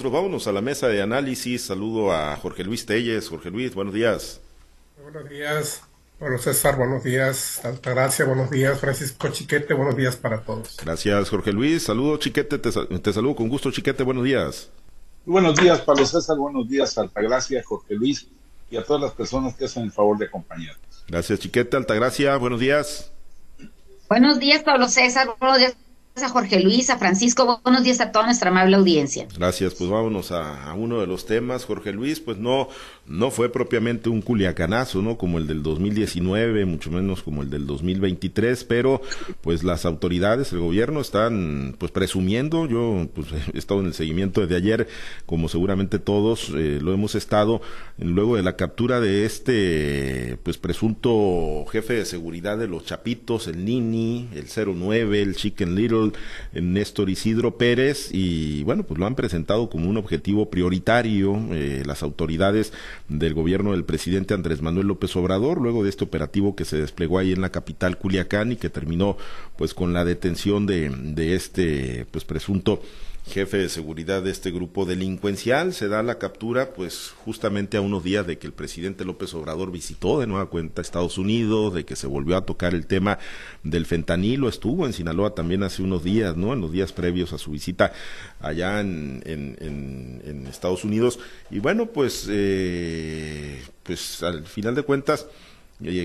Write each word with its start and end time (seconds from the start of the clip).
Vámonos 0.00 0.46
a 0.46 0.52
la 0.52 0.60
mesa 0.60 0.86
de 0.86 1.02
análisis. 1.02 1.64
Saludo 1.66 2.12
a 2.12 2.36
Jorge 2.36 2.62
Luis 2.62 2.86
Telles. 2.86 3.28
Jorge 3.28 3.50
Luis, 3.50 3.74
buenos 3.74 3.92
días. 3.92 4.40
Buenos 5.02 5.28
días, 5.28 5.82
Bueno, 6.20 6.38
César, 6.38 6.76
buenos 6.76 7.02
días. 7.02 7.64
Altagracia, 7.64 8.24
buenos 8.24 8.48
días. 8.48 8.78
Francisco 8.78 9.26
Chiquete, 9.30 9.74
buenos 9.74 9.96
días 9.96 10.14
para 10.14 10.40
todos. 10.42 10.76
Gracias, 10.84 11.28
Jorge 11.28 11.52
Luis. 11.52 11.82
Saludo, 11.82 12.16
Chiquete. 12.16 12.58
Te, 12.58 12.70
te 12.70 13.12
saludo 13.12 13.34
con 13.34 13.48
gusto, 13.48 13.72
Chiquete. 13.72 14.04
Buenos 14.04 14.22
días. 14.22 14.70
Buenos 15.26 15.56
días, 15.56 15.80
Pablo 15.80 16.06
César. 16.06 16.36
Buenos 16.36 16.68
días, 16.68 16.96
Altagracia, 16.96 17.60
Jorge 17.64 17.96
Luis 17.96 18.28
y 18.70 18.76
a 18.76 18.84
todas 18.84 19.02
las 19.02 19.12
personas 19.14 19.56
que 19.56 19.64
hacen 19.64 19.82
el 19.82 19.90
favor 19.90 20.16
de 20.16 20.26
acompañarnos. 20.26 21.04
Gracias, 21.08 21.40
Chiquete. 21.40 21.76
Altagracia, 21.76 22.36
buenos 22.36 22.60
días. 22.60 23.10
Buenos 24.08 24.38
días, 24.38 24.62
Pablo 24.62 24.88
César. 24.88 25.26
Buenos 25.40 25.58
días 25.58 25.74
a 26.22 26.28
Jorge 26.28 26.60
Luis, 26.60 26.90
a 26.90 26.98
Francisco. 26.98 27.60
Buenos 27.62 27.84
días 27.84 28.00
a 28.00 28.12
toda 28.12 28.26
nuestra 28.26 28.50
amable 28.50 28.76
audiencia. 28.76 29.26
Gracias, 29.36 29.74
pues 29.74 29.88
vámonos 29.88 30.32
a, 30.32 30.72
uno 30.74 31.00
de 31.00 31.06
los 31.06 31.26
temas. 31.26 31.64
Jorge 31.64 31.92
Luis, 31.92 32.20
pues 32.20 32.38
no, 32.38 32.68
no 33.08 33.30
fue 33.30 33.50
propiamente 33.50 34.08
un 34.08 34.20
culiacanazo, 34.20 35.02
¿no? 35.02 35.16
Como 35.16 35.38
el 35.38 35.46
del 35.46 35.62
2019, 35.62 36.64
mucho 36.66 36.90
menos 36.90 37.22
como 37.22 37.42
el 37.42 37.50
del 37.50 37.66
2023, 37.66 38.64
pero 38.64 39.00
pues 39.40 39.64
las 39.64 39.86
autoridades, 39.86 40.52
el 40.52 40.60
gobierno 40.60 41.00
están 41.00 41.74
pues 41.78 41.90
presumiendo, 41.90 42.66
yo 42.66 43.08
pues 43.14 43.28
he 43.54 43.58
estado 43.58 43.80
en 43.80 43.86
el 43.86 43.94
seguimiento 43.94 44.40
desde 44.40 44.56
ayer, 44.56 44.88
como 45.26 45.48
seguramente 45.48 45.98
todos 45.98 46.50
eh, 46.54 46.78
lo 46.82 46.92
hemos 46.92 47.14
estado, 47.14 47.62
luego 47.98 48.36
de 48.36 48.42
la 48.42 48.56
captura 48.56 49.00
de 49.00 49.24
este 49.24 50.38
pues 50.42 50.58
presunto 50.58 51.64
jefe 51.70 51.94
de 51.94 52.04
seguridad 52.04 52.58
de 52.58 52.68
los 52.68 52.84
Chapitos, 52.84 53.48
el 53.48 53.64
Nini, 53.64 54.28
el 54.34 54.46
09, 54.46 55.22
el 55.22 55.34
Chicken 55.34 55.74
Little, 55.74 56.12
el 56.52 56.72
Néstor 56.72 57.10
Isidro 57.10 57.56
Pérez, 57.56 58.10
y 58.12 58.62
bueno, 58.64 58.82
pues 58.82 59.00
lo 59.00 59.06
han 59.06 59.14
presentado 59.14 59.70
como 59.70 59.88
un 59.88 59.96
objetivo 59.96 60.50
prioritario 60.50 61.38
eh, 61.52 61.82
las 61.86 62.02
autoridades 62.02 62.72
del 63.08 63.34
gobierno 63.34 63.72
del 63.72 63.84
presidente 63.84 64.34
Andrés 64.34 64.62
Manuel 64.62 64.88
López 64.88 65.14
Obrador, 65.16 65.60
luego 65.60 65.82
de 65.82 65.90
este 65.90 66.04
operativo 66.04 66.54
que 66.54 66.64
se 66.64 66.78
desplegó 66.78 67.18
ahí 67.18 67.32
en 67.32 67.40
la 67.40 67.50
capital 67.50 67.98
Culiacán 67.98 68.52
y 68.52 68.56
que 68.56 68.70
terminó 68.70 69.16
pues 69.56 69.74
con 69.74 69.92
la 69.92 70.04
detención 70.04 70.66
de, 70.66 70.90
de 70.90 71.34
este 71.34 72.06
pues 72.10 72.24
presunto 72.24 72.82
jefe 73.28 73.58
de 73.58 73.68
seguridad 73.68 74.22
de 74.22 74.30
este 74.30 74.50
grupo 74.50 74.84
delincuencial. 74.84 75.72
Se 75.72 75.88
da 75.88 76.02
la 76.02 76.18
captura, 76.18 76.72
pues, 76.72 77.12
justamente 77.24 77.76
a 77.76 77.80
unos 77.80 78.02
días 78.02 78.26
de 78.26 78.38
que 78.38 78.46
el 78.46 78.52
presidente 78.52 79.04
López 79.04 79.32
Obrador 79.34 79.70
visitó 79.70 80.20
de 80.20 80.26
nueva 80.26 80.46
cuenta 80.46 80.82
Estados 80.82 81.18
Unidos, 81.18 81.74
de 81.74 81.84
que 81.84 81.96
se 81.96 82.06
volvió 82.06 82.36
a 82.36 82.44
tocar 82.44 82.74
el 82.74 82.86
tema 82.86 83.18
del 83.62 83.86
fentanilo. 83.86 84.48
Estuvo 84.48 84.86
en 84.86 84.92
Sinaloa 84.92 85.34
también 85.34 85.62
hace 85.62 85.82
unos 85.82 86.02
días, 86.02 86.36
¿no? 86.36 86.52
En 86.52 86.60
los 86.60 86.72
días 86.72 86.92
previos 86.92 87.32
a 87.32 87.38
su 87.38 87.52
visita 87.52 87.92
allá 88.40 88.80
en, 88.80 89.22
Estados 90.48 90.84
Unidos. 90.84 91.20
Y 91.50 91.60
bueno, 91.60 91.86
pues, 91.86 92.26
eh, 92.30 93.62
pues, 93.82 94.22
al 94.22 94.46
final 94.46 94.74
de 94.74 94.82
cuentas, 94.82 95.26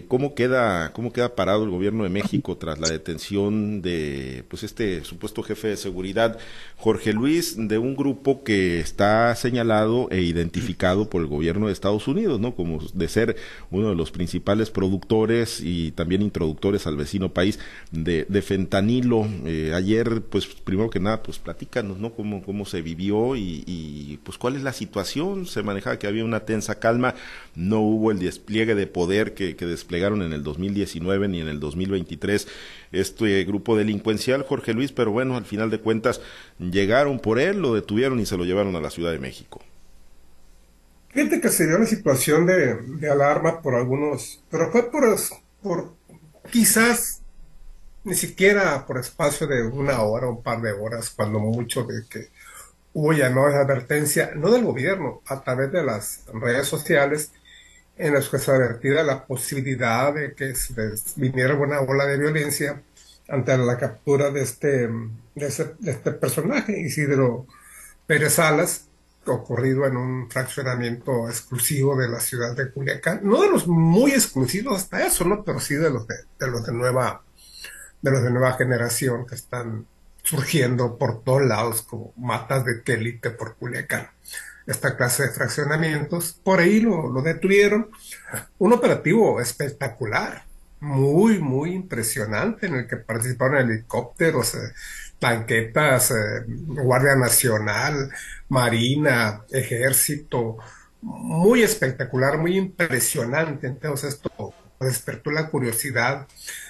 ¿Cómo 0.08 0.36
queda, 0.36 0.94
¿Cómo 0.94 1.12
queda 1.12 1.34
parado 1.34 1.64
el 1.64 1.72
gobierno 1.72 2.04
de 2.04 2.10
México 2.12 2.56
tras 2.58 2.80
la 2.80 2.90
detención 2.90 3.82
de 3.82 4.44
pues 4.48 4.62
este 4.62 5.04
supuesto 5.04 5.42
jefe 5.42 5.70
de 5.70 5.78
seguridad, 5.78 6.38
Jorge 6.78 7.12
Luis, 7.12 7.56
de 7.58 7.80
un 7.80 7.96
grupo 7.96 8.44
que 8.44 8.80
está 8.80 9.36
señalado 9.36 10.10
e 10.12 10.22
identificado 10.22 11.10
por 11.10 11.24
el 11.24 11.28
gobierno 11.28 11.66
de 11.66 11.74
Estados 11.74 12.08
Unidos, 12.08 12.40
¿no? 12.40 12.56
Como 12.56 12.82
de 12.94 13.08
ser 13.08 13.36
uno 13.72 13.90
de 13.90 13.96
los 13.96 14.12
principales 14.12 14.70
productores 14.70 15.60
y 15.60 15.90
también 15.92 16.22
introductores 16.22 16.86
al 16.86 16.96
vecino 16.96 17.34
país 17.34 17.58
de, 17.90 18.26
de 18.30 18.42
fentanilo. 18.44 19.28
Eh, 19.46 19.72
ayer, 19.74 20.22
pues 20.22 20.46
primero 20.46 20.92
que 20.92 21.00
nada, 21.00 21.24
pues 21.24 21.40
platícanos, 21.40 21.98
¿no? 21.98 22.14
Cómo, 22.14 22.44
cómo 22.44 22.66
se 22.66 22.84
vivió 22.84 23.36
y, 23.36 23.64
y 23.66 24.20
pues 24.24 24.38
cuál 24.38 24.56
es 24.56 24.62
la 24.62 24.74
situación. 24.74 25.48
Se 25.48 25.64
manejaba 25.64 25.98
que 25.98 26.06
había 26.06 26.24
una 26.26 26.42
tensa 26.42 26.80
calma, 26.80 27.16
no 27.56 27.80
hubo 27.80 28.12
el 28.12 28.20
despliegue 28.20 28.76
de 28.76 28.86
poder 28.86 29.34
que 29.34 29.63
desplegaron 29.66 30.22
en 30.22 30.34
el 30.34 30.44
2019 30.44 31.28
ni 31.28 31.42
en 31.42 31.48
el 31.48 31.60
2023 31.60 32.48
este 32.92 33.44
grupo 33.44 33.76
delincuencial, 33.76 34.44
Jorge 34.44 34.74
Luis, 34.74 34.92
pero 34.92 35.12
bueno, 35.12 35.38
al 35.38 35.46
final 35.46 35.70
de 35.70 35.80
cuentas 35.80 36.22
llegaron 36.60 37.20
por 37.20 37.40
él, 37.40 37.62
lo 37.62 37.74
detuvieron 37.74 38.20
y 38.20 38.26
se 38.26 38.38
lo 38.38 38.46
llevaron 38.46 38.76
a 38.76 38.82
la 38.82 38.90
Ciudad 38.90 39.12
de 39.12 39.20
México. 39.20 39.62
Fíjate 41.14 41.42
que 41.42 41.50
se 41.50 41.68
dio 41.68 41.76
una 41.78 41.86
situación 41.86 42.48
de, 42.48 43.10
alarma 43.10 43.62
por 43.62 43.76
algunos, 43.76 44.44
pero 44.50 44.72
fue 44.72 44.90
por, 45.62 45.94
quizás 46.52 47.22
ni 48.04 48.16
siquiera 48.16 48.86
por 48.88 48.98
espacio 48.98 49.46
de 49.46 49.62
una 49.62 50.02
hora 50.02 50.28
un 50.28 50.42
par 50.42 50.62
de 50.62 50.72
horas, 50.72 51.12
cuando 51.12 51.40
mucho 51.40 51.84
de 51.84 52.04
que 52.10 52.30
hubo 52.94 53.14
ya 53.14 53.30
no 53.30 53.48
esa 53.48 53.62
advertencia, 53.62 54.32
no 54.36 54.52
del 54.52 54.64
gobierno, 54.64 55.22
a 55.28 55.42
través 55.44 55.72
de 55.72 55.84
las 55.84 56.24
redes 56.34 56.68
sociales, 56.68 57.32
en 58.04 58.14
los 58.14 58.28
que 58.28 58.38
se 58.38 58.52
la 59.04 59.26
posibilidad 59.26 60.14
de 60.14 60.34
que 60.34 60.54
se 60.56 60.74
viniera 61.16 61.56
una 61.56 61.80
ola 61.80 62.06
de 62.06 62.18
violencia 62.18 62.84
ante 63.30 63.58
la 63.58 63.78
captura 63.78 64.30
de 64.30 64.42
este, 64.42 64.90
de, 65.36 65.48
este 65.48 66.12
personaje, 66.12 66.82
Isidro 66.82 67.48
Pérez 68.06 68.34
Salas, 68.34 68.90
ocurrido 69.26 69.86
en 69.86 69.96
un 69.96 70.30
fraccionamiento 70.30 71.30
exclusivo 71.30 71.96
de 71.96 72.10
la 72.10 72.20
ciudad 72.20 72.54
de 72.58 72.72
Culiacán, 72.72 73.22
no 73.24 73.42
de 73.42 73.50
los 73.50 73.68
muy 73.68 74.12
exclusivos 74.12 74.82
hasta 74.82 75.08
eso, 75.08 75.24
¿no? 75.24 75.46
Pero 75.46 75.62
sí 75.62 75.76
de 75.76 75.90
los 75.90 76.06
de, 76.06 76.16
de 76.38 76.48
los 76.48 76.66
de 76.66 76.74
nueva, 76.74 77.24
de 78.02 78.12
los 78.12 78.22
de 78.22 78.32
nueva 78.32 78.52
generación 78.58 79.26
que 79.26 79.36
están 79.36 79.88
surgiendo 80.24 80.98
por 80.98 81.24
todos 81.24 81.44
lados 81.44 81.84
como 81.84 82.12
matas 82.18 82.66
de 82.66 82.82
élite 82.86 83.30
por 83.30 83.56
Culiacán 83.56 84.10
esta 84.66 84.96
clase 84.98 85.24
de 85.24 85.34
fraccionamientos. 85.34 86.40
Por 86.44 86.60
ahí 86.60 86.80
lo, 86.80 87.10
lo 87.12 87.22
detuvieron. 87.22 87.90
Un 88.58 88.74
operativo 88.74 89.42
espectacular, 89.42 90.46
muy, 90.80 91.40
muy 91.40 91.74
impresionante, 91.74 92.68
en 92.68 92.76
el 92.76 92.88
que 92.88 92.98
participaron 92.98 93.58
helicópteros, 93.70 94.56
eh, 94.56 94.74
tanquetas, 95.20 96.12
eh, 96.12 96.44
Guardia 96.48 97.16
Nacional, 97.16 98.12
Marina, 98.50 99.44
Ejército, 99.52 100.58
muy 101.02 101.64
espectacular, 101.64 102.38
muy 102.38 102.58
impresionante. 102.58 103.68
Entonces 103.68 104.16
esto 104.16 104.54
despertó 104.80 105.32
la 105.32 105.50
curiosidad 105.50 106.28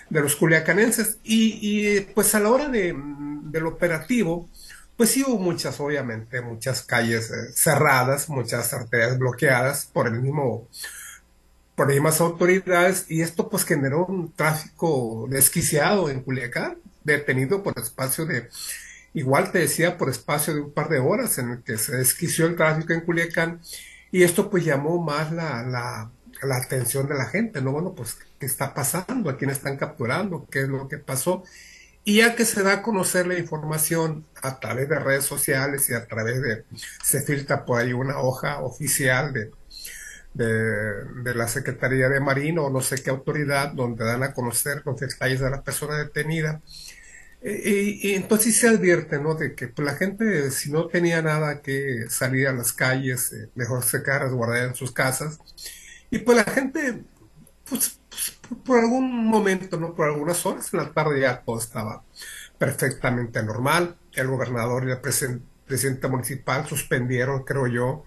de 0.10 0.22
los 0.22 0.36
culiacanenses 0.36 1.18
y, 1.24 1.60
y 1.62 2.02
pues 2.02 2.36
a 2.36 2.40
la 2.40 2.52
hora 2.52 2.70
de, 2.70 2.96
del 2.96 3.66
operativo, 3.66 4.50
pues 4.98 5.12
sí 5.12 5.24
hubo 5.28 5.40
muchas, 5.40 5.80
obviamente, 5.80 6.42
muchas 6.42 6.84
calles 6.84 7.32
eh, 7.32 7.52
cerradas, 7.54 8.30
muchas 8.30 8.74
arterias 8.74 9.18
bloqueadas 9.18 9.86
por 9.86 10.08
el 10.08 10.22
mismo, 10.22 10.68
por 11.76 11.88
las 11.88 11.96
mismas 11.96 12.22
autoridades, 12.22 13.06
y 13.10 13.22
esto 13.22 13.50
pues 13.50 13.66
generó 13.66 14.06
un 14.06 14.32
tráfico 14.34 15.26
desquiciado 15.30 16.10
en 16.10 16.22
Culiacán, 16.22 16.78
detenido 17.04 17.64
por 17.64 17.78
espacio 17.80 18.26
de, 18.26 18.48
igual 19.14 19.52
te 19.52 19.60
decía, 19.60 19.98
por 19.98 20.10
espacio 20.10 20.54
de 20.56 20.62
un 20.62 20.74
par 20.74 20.90
de 20.90 21.00
horas 21.00 21.38
en 21.40 21.52
el 21.52 21.64
que 21.64 21.78
se 21.78 21.98
desquició 21.98 22.48
el 22.48 22.56
tráfico 22.56 22.94
en 22.94 23.02
Culiacán, 23.02 23.62
y 24.12 24.24
esto 24.24 24.50
pues 24.50 24.66
llamó 24.66 25.02
más 25.04 25.32
la, 25.32 25.64
la, 25.64 26.12
la 26.44 26.58
atención 26.58 27.08
de 27.08 27.16
la 27.16 27.26
gente, 27.26 27.62
¿no? 27.62 27.72
Bueno, 27.74 27.94
pues, 27.96 28.18
¿qué 28.40 28.46
está 28.46 28.74
pasando? 28.74 29.30
¿A 29.30 29.38
quién 29.38 29.50
están 29.52 29.78
capturando? 29.78 30.48
¿Qué 30.52 30.62
es 30.64 30.70
lo 30.70 30.88
que 30.88 31.00
pasó? 31.00 31.44
Y 32.06 32.18
ya 32.18 32.36
que 32.36 32.46
se 32.46 32.64
da 32.64 32.74
a 32.74 32.82
conocer 32.82 33.28
la 33.28 33.38
información 33.38 34.26
a 34.42 34.60
través 34.60 34.90
de 34.90 35.00
redes 35.00 35.26
sociales 35.26 35.90
y 35.90 35.94
a 35.94 36.06
través 36.06 36.42
de, 36.42 36.66
se 37.04 37.22
filtra 37.22 37.66
por 37.66 37.80
ahí 37.80 37.94
una 37.94 38.20
hoja 38.20 38.60
oficial 38.60 39.32
de, 39.32 39.52
de, 40.34 41.36
la 41.36 41.48
Secretaría 41.48 42.10
de 42.10 42.20
Marino 42.20 42.66
o 42.66 42.70
no 42.70 42.82
sé 42.82 43.02
qué 43.02 43.10
autoridad 43.10 43.72
donde 43.72 44.04
dan 44.04 44.24
a 44.24 44.34
conocer 44.34 44.82
los 44.86 45.00
detalles 45.00 45.40
de 45.40 45.50
la 45.50 45.64
persona 45.64 45.98
detenida. 45.98 46.62
Y, 47.42 48.14
entonces 48.14 48.58
se 48.58 48.70
advierte, 48.70 49.20
¿no? 49.20 49.36
De 49.36 49.54
que 49.54 49.68
pues, 49.68 49.86
la 49.86 49.96
gente, 49.96 50.50
si 50.52 50.72
no 50.72 50.88
tenía 50.88 51.22
nada 51.22 51.62
que 51.62 52.06
salir 52.10 52.48
a 52.48 52.54
las 52.54 52.72
calles, 52.72 53.34
eh, 53.34 53.50
mejor 53.56 53.84
se 53.84 54.02
quedara 54.02 54.26
resguardada 54.26 54.66
en 54.66 54.76
sus 54.76 54.94
casas. 54.94 55.40
Y 56.10 56.20
pues 56.20 56.38
la 56.38 56.46
gente, 56.46 57.04
pues 57.70 58.00
por 58.66 58.80
algún 58.80 59.26
momento, 59.28 59.80
¿no? 59.80 59.94
Por 59.94 60.08
algunas 60.08 60.46
horas, 60.46 60.74
en 60.74 60.80
la 60.80 60.92
tarde 60.92 61.22
ya 61.22 61.42
todo 61.42 61.60
estaba 61.60 62.04
perfectamente 62.58 63.44
normal. 63.44 63.98
El 64.14 64.28
gobernador 64.28 64.88
y 64.88 64.92
el 64.92 65.00
presidente 65.66 66.08
municipal 66.08 66.68
suspendieron, 66.68 67.44
creo 67.44 67.68
yo, 67.68 68.06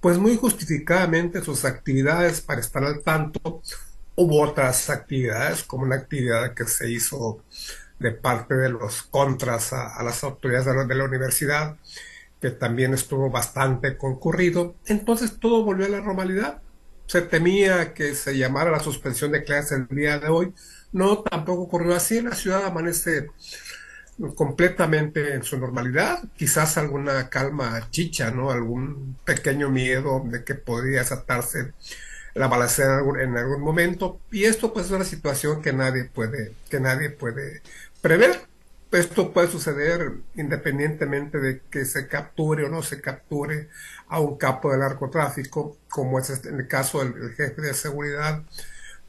pues 0.00 0.18
muy 0.18 0.36
justificadamente 0.36 1.42
sus 1.42 1.64
actividades 1.64 2.40
para 2.40 2.60
estar 2.60 2.84
al 2.84 3.02
tanto. 3.02 3.62
Hubo 4.14 4.42
otras 4.42 4.90
actividades, 4.90 5.62
como 5.64 5.84
una 5.84 5.96
actividad 5.96 6.54
que 6.54 6.64
se 6.64 6.90
hizo 6.90 7.42
de 7.98 8.12
parte 8.12 8.54
de 8.54 8.68
los 8.68 9.02
contras 9.02 9.72
a, 9.72 10.02
las 10.02 10.22
autoridades 10.24 10.66
de 10.66 10.74
la, 10.74 10.84
de 10.84 10.94
la 10.94 11.04
universidad, 11.04 11.76
que 12.40 12.50
también 12.50 12.94
estuvo 12.94 13.30
bastante 13.30 13.96
concurrido. 13.96 14.76
Entonces 14.86 15.38
todo 15.38 15.64
volvió 15.64 15.86
a 15.86 15.90
la 15.90 16.00
normalidad 16.00 16.60
se 17.06 17.22
temía 17.22 17.94
que 17.94 18.14
se 18.14 18.36
llamara 18.36 18.70
la 18.70 18.80
suspensión 18.80 19.32
de 19.32 19.44
clases 19.44 19.72
el 19.72 19.96
día 19.96 20.18
de 20.18 20.28
hoy. 20.28 20.52
No, 20.92 21.22
tampoco 21.22 21.62
ocurrió 21.62 21.94
así. 21.94 22.20
La 22.20 22.34
ciudad 22.34 22.64
amanece 22.64 23.28
completamente 24.34 25.34
en 25.34 25.42
su 25.42 25.58
normalidad, 25.58 26.24
quizás 26.36 26.78
alguna 26.78 27.28
calma 27.28 27.88
chicha, 27.90 28.30
¿no? 28.30 28.50
Algún 28.50 29.16
pequeño 29.24 29.68
miedo 29.70 30.22
de 30.24 30.42
que 30.42 30.54
podría 30.54 31.00
desatarse 31.00 31.72
la 32.34 32.48
balacera 32.48 33.00
en 33.20 33.36
algún, 33.36 33.62
momento 33.62 34.20
y 34.30 34.44
esto 34.44 34.72
pues 34.72 34.86
es 34.86 34.92
una 34.92 35.04
situación 35.04 35.62
que 35.62 35.72
nadie 35.72 36.04
puede 36.04 36.52
que 36.68 36.78
nadie 36.80 37.08
puede 37.08 37.62
prever 38.02 38.42
esto 38.92 39.32
puede 39.32 39.48
suceder 39.48 40.12
independientemente 40.36 41.38
de 41.38 41.60
que 41.70 41.84
se 41.84 42.08
capture 42.08 42.64
o 42.64 42.68
no 42.68 42.82
se 42.82 43.00
capture 43.00 43.68
a 44.08 44.20
un 44.20 44.36
capo 44.36 44.70
del 44.70 44.80
narcotráfico, 44.80 45.76
como 45.88 46.18
es 46.18 46.30
este, 46.30 46.50
en 46.50 46.60
el 46.60 46.68
caso 46.68 47.04
del 47.04 47.34
jefe 47.34 47.60
de 47.62 47.74
seguridad 47.74 48.44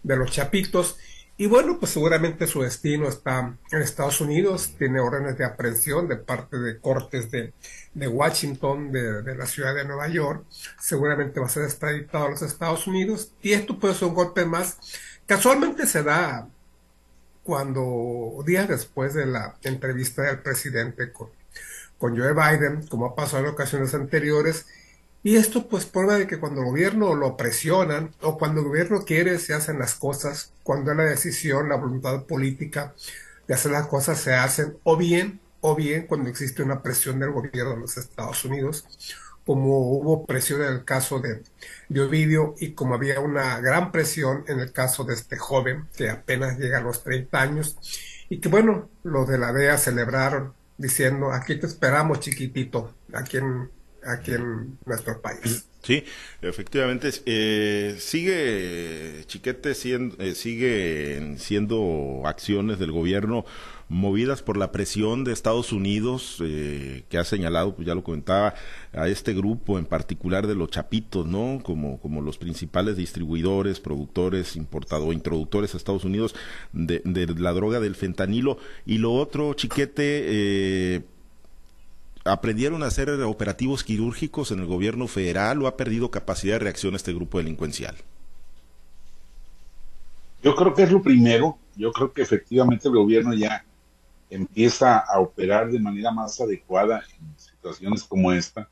de 0.03 0.15
los 0.15 0.31
Chapitos. 0.31 0.97
Y 1.39 1.45
bueno, 1.45 1.77
pues 1.79 1.91
seguramente 1.91 2.47
su 2.47 2.63
destino 2.63 3.07
está 3.07 3.55
en 3.71 3.81
Estados 3.81 4.21
Unidos, 4.21 4.73
tiene 4.75 4.99
órdenes 4.99 5.37
de 5.37 5.45
aprehensión 5.45 6.07
de 6.07 6.15
parte 6.15 6.57
de 6.57 6.79
cortes 6.79 7.29
de, 7.29 7.53
de 7.93 8.07
Washington, 8.07 8.91
de, 8.91 9.21
de, 9.21 9.35
la 9.35 9.45
ciudad 9.45 9.75
de 9.75 9.85
Nueva 9.85 10.07
York, 10.07 10.45
seguramente 10.79 11.39
va 11.39 11.45
a 11.45 11.49
ser 11.49 11.65
extraditado 11.65 12.25
a 12.25 12.29
los 12.31 12.41
Estados 12.41 12.87
Unidos 12.87 13.33
y 13.43 13.53
esto 13.53 13.79
puede 13.79 13.93
ser 13.93 14.07
un 14.07 14.15
golpe 14.15 14.45
más. 14.45 14.79
Casualmente 15.27 15.85
se 15.85 16.01
da 16.01 16.47
cuando 17.47 18.43
días 18.45 18.67
después 18.67 19.13
de 19.13 19.25
la 19.25 19.55
entrevista 19.63 20.23
del 20.23 20.39
presidente 20.39 21.13
con, 21.13 21.29
con 21.97 22.17
Joe 22.17 22.33
Biden, 22.33 22.85
como 22.87 23.05
ha 23.05 23.15
pasado 23.15 23.45
en 23.45 23.51
ocasiones 23.51 23.93
anteriores, 23.93 24.65
y 25.23 25.37
esto 25.37 25.69
pues 25.69 25.85
prueba 25.85 26.15
de 26.17 26.27
que 26.27 26.39
cuando 26.39 26.59
el 26.59 26.67
gobierno 26.67 27.15
lo 27.15 27.37
presionan 27.37 28.11
o 28.21 28.37
cuando 28.37 28.59
el 28.59 28.67
gobierno 28.67 29.05
quiere 29.05 29.39
se 29.39 29.53
hacen 29.53 29.79
las 29.79 29.95
cosas, 29.95 30.51
cuando 30.61 30.91
hay 30.91 30.97
la 30.97 31.03
decisión, 31.05 31.69
la 31.69 31.77
voluntad 31.77 32.25
política 32.25 32.93
de 33.47 33.53
hacer 33.53 33.71
las 33.71 33.87
cosas 33.87 34.19
se 34.19 34.33
hacen, 34.33 34.77
o 34.83 34.97
bien, 34.97 35.39
o 35.61 35.73
bien 35.73 36.05
cuando 36.05 36.29
existe 36.29 36.63
una 36.63 36.83
presión 36.83 37.17
del 37.17 37.31
gobierno 37.31 37.75
de 37.75 37.79
los 37.79 37.95
Estados 37.97 38.43
Unidos 38.43 38.85
como 39.47 39.79
hubo 39.79 40.25
presión 40.25 40.61
en 40.61 40.73
el 40.73 40.83
caso 40.83 41.21
de, 41.21 41.41
de, 41.87 42.01
Ovidio 42.01 42.55
y 42.59 42.73
como 42.73 42.95
había 42.95 43.21
una 43.21 43.61
gran 43.61 43.93
presión 43.93 44.43
en 44.49 44.59
el 44.59 44.73
caso 44.73 45.05
de 45.05 45.13
este 45.13 45.37
joven 45.37 45.87
que 45.95 46.09
apenas 46.09 46.59
llega 46.59 46.79
a 46.79 46.81
los 46.81 47.01
30 47.01 47.41
años 47.41 47.77
y 48.27 48.39
que 48.39 48.49
bueno, 48.49 48.89
los 49.03 49.25
de 49.25 49.37
la 49.37 49.53
DEA 49.53 49.77
celebraron 49.77 50.53
diciendo 50.77 51.31
aquí 51.31 51.55
te 51.55 51.65
esperamos 51.65 52.19
chiquitito 52.19 52.93
aquí 53.13 53.37
en, 53.37 53.71
aquí 54.05 54.33
en 54.33 54.77
nuestro 54.85 55.21
país. 55.21 55.65
Sí, 55.81 56.03
efectivamente, 56.41 57.09
eh, 57.25 57.95
sigue 57.99 59.23
Chiquete 59.27 59.73
siendo, 59.73 60.21
eh, 60.21 60.35
sigue 60.35 61.37
siendo 61.37 62.23
acciones 62.25 62.79
del 62.79 62.91
gobierno 62.91 63.45
movidas 63.89 64.41
por 64.41 64.57
la 64.57 64.71
presión 64.71 65.23
de 65.23 65.31
Estados 65.31 65.71
Unidos, 65.71 66.37
eh, 66.41 67.03
que 67.09 67.17
ha 67.17 67.23
señalado, 67.23 67.73
pues 67.75 67.87
ya 67.87 67.95
lo 67.95 68.03
comentaba, 68.03 68.53
a 68.93 69.07
este 69.07 69.33
grupo 69.33 69.79
en 69.79 69.85
particular 69.85 70.45
de 70.45 70.55
los 70.55 70.69
chapitos, 70.69 71.25
¿no? 71.25 71.61
Como, 71.63 71.99
como 71.99 72.21
los 72.21 72.37
principales 72.37 72.97
distribuidores, 72.97 73.79
productores, 73.79 74.55
importadores, 74.55 75.15
introductores 75.15 75.73
a 75.73 75.77
Estados 75.77 76.03
Unidos 76.03 76.35
de, 76.73 77.01
la 77.37 77.53
droga 77.53 77.79
del 77.79 77.95
fentanilo. 77.95 78.57
Y 78.85 78.97
lo 78.97 79.13
otro, 79.13 79.53
chiquete, 79.53 80.23
eh, 80.27 81.01
¿aprendieron 82.25 82.83
a 82.83 82.87
hacer 82.87 83.09
operativos 83.09 83.85
quirúrgicos 83.85 84.51
en 84.51 84.59
el 84.59 84.65
gobierno 84.65 85.07
federal 85.07 85.61
o 85.61 85.67
ha 85.67 85.77
perdido 85.77 86.11
capacidad 86.11 86.55
de 86.55 86.59
reacción 86.59 86.95
este 86.95 87.13
grupo 87.13 87.37
delincuencial? 87.37 87.95
Yo 90.43 90.55
creo 90.55 90.73
que 90.73 90.83
es 90.83 90.91
lo 90.91 91.01
primero. 91.01 91.57
Yo 91.75 91.91
creo 91.91 92.11
que 92.11 92.21
efectivamente 92.21 92.87
el 92.87 92.95
gobierno 92.95 93.33
ya 93.33 93.63
empieza 94.29 94.99
a 94.99 95.19
operar 95.19 95.71
de 95.71 95.79
manera 95.79 96.11
más 96.11 96.39
adecuada 96.41 97.03
en 97.19 97.39
situaciones 97.39 98.03
como 98.03 98.31
esta, 98.31 98.69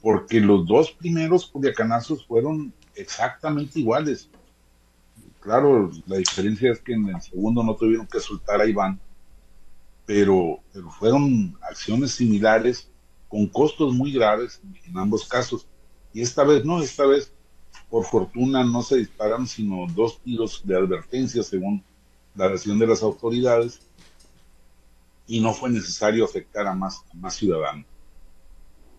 porque 0.00 0.40
los 0.40 0.66
dos 0.66 0.90
primeros 0.92 1.46
culiacanazos 1.46 2.26
fueron 2.26 2.72
exactamente 2.94 3.80
iguales. 3.80 4.28
Claro, 5.40 5.90
la 6.06 6.16
diferencia 6.16 6.72
es 6.72 6.80
que 6.80 6.94
en 6.94 7.08
el 7.08 7.20
segundo 7.20 7.62
no 7.62 7.76
tuvieron 7.76 8.06
que 8.06 8.20
soltar 8.20 8.60
a 8.60 8.66
Iván, 8.66 9.00
pero, 10.06 10.60
fueron 10.98 11.58
acciones 11.62 12.12
similares 12.12 12.88
con 13.28 13.46
costos 13.46 13.92
muy 13.92 14.12
graves 14.12 14.60
en 14.86 14.96
ambos 14.96 15.26
casos. 15.26 15.66
Y 16.14 16.22
esta 16.22 16.44
vez 16.44 16.64
no, 16.64 16.80
esta 16.80 17.04
vez 17.06 17.32
por 17.90 18.04
fortuna 18.04 18.64
no 18.64 18.82
se 18.82 18.96
dispararon 18.96 19.46
sino 19.46 19.86
dos 19.94 20.20
tiros 20.20 20.62
de 20.64 20.76
advertencia 20.76 21.42
según 21.42 21.82
la 22.34 22.48
versión 22.48 22.78
de 22.78 22.86
las 22.86 23.02
autoridades 23.02 23.80
y 25.26 25.40
no 25.40 25.52
fue 25.52 25.70
necesario 25.70 26.24
afectar 26.24 26.66
a 26.66 26.74
más, 26.74 27.02
más 27.14 27.34
ciudadanos. 27.34 27.86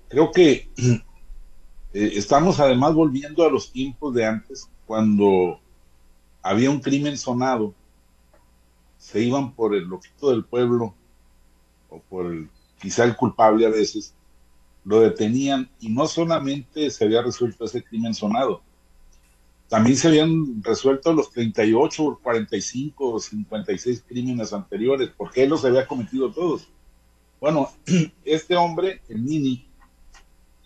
Creo 0.09 0.31
que 0.31 0.69
eh, 0.77 1.01
estamos 1.93 2.59
además 2.59 2.93
volviendo 2.93 3.45
a 3.45 3.51
los 3.51 3.71
tiempos 3.71 4.13
de 4.13 4.25
antes, 4.25 4.69
cuando 4.85 5.59
había 6.41 6.69
un 6.69 6.79
crimen 6.79 7.17
sonado, 7.17 7.73
se 8.97 9.21
iban 9.21 9.53
por 9.53 9.75
el 9.75 9.83
loquito 9.83 10.31
del 10.31 10.43
pueblo 10.43 10.93
o 11.89 11.99
por 11.99 12.27
el, 12.27 12.49
quizá 12.79 13.03
el 13.03 13.15
culpable 13.15 13.65
a 13.65 13.69
veces, 13.69 14.13
lo 14.83 15.01
detenían 15.01 15.69
y 15.79 15.89
no 15.89 16.07
solamente 16.07 16.89
se 16.89 17.05
había 17.05 17.21
resuelto 17.21 17.65
ese 17.65 17.83
crimen 17.83 18.13
sonado, 18.13 18.61
también 19.69 19.97
se 19.97 20.07
habían 20.07 20.63
resuelto 20.63 21.11
los 21.11 21.29
38, 21.31 22.19
45 22.23 23.13
o 23.13 23.19
56 23.19 24.03
crímenes 24.07 24.53
anteriores, 24.53 25.09
porque 25.15 25.43
él 25.43 25.49
los 25.49 25.65
había 25.65 25.85
cometido 25.85 26.31
todos. 26.31 26.69
Bueno, 27.39 27.69
este 28.25 28.55
hombre, 28.55 29.01
el 29.09 29.25
Nini, 29.25 29.67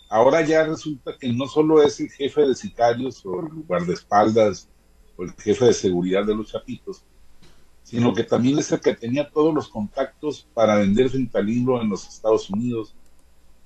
ahora 0.09 0.45
ya 0.45 0.63
resulta 0.63 1.17
que 1.19 1.33
no 1.33 1.47
solo 1.47 1.81
es 1.81 1.99
el 1.99 2.11
jefe 2.11 2.41
de 2.41 2.53
sicarios 2.53 3.25
o 3.25 3.39
el 3.39 3.49
guardaespaldas 3.67 4.69
o 5.17 5.23
el 5.23 5.31
jefe 5.33 5.65
de 5.65 5.73
seguridad 5.73 6.25
de 6.25 6.35
los 6.35 6.51
chapitos, 6.51 7.03
sino 7.83 8.13
que 8.13 8.23
también 8.23 8.59
es 8.59 8.71
el 8.71 8.79
que 8.79 8.95
tenía 8.95 9.29
todos 9.29 9.53
los 9.53 9.67
contactos 9.67 10.47
para 10.53 10.75
vender 10.75 11.09
fentanilo 11.09 11.81
en 11.81 11.89
los 11.89 12.07
Estados 12.07 12.49
Unidos, 12.51 12.95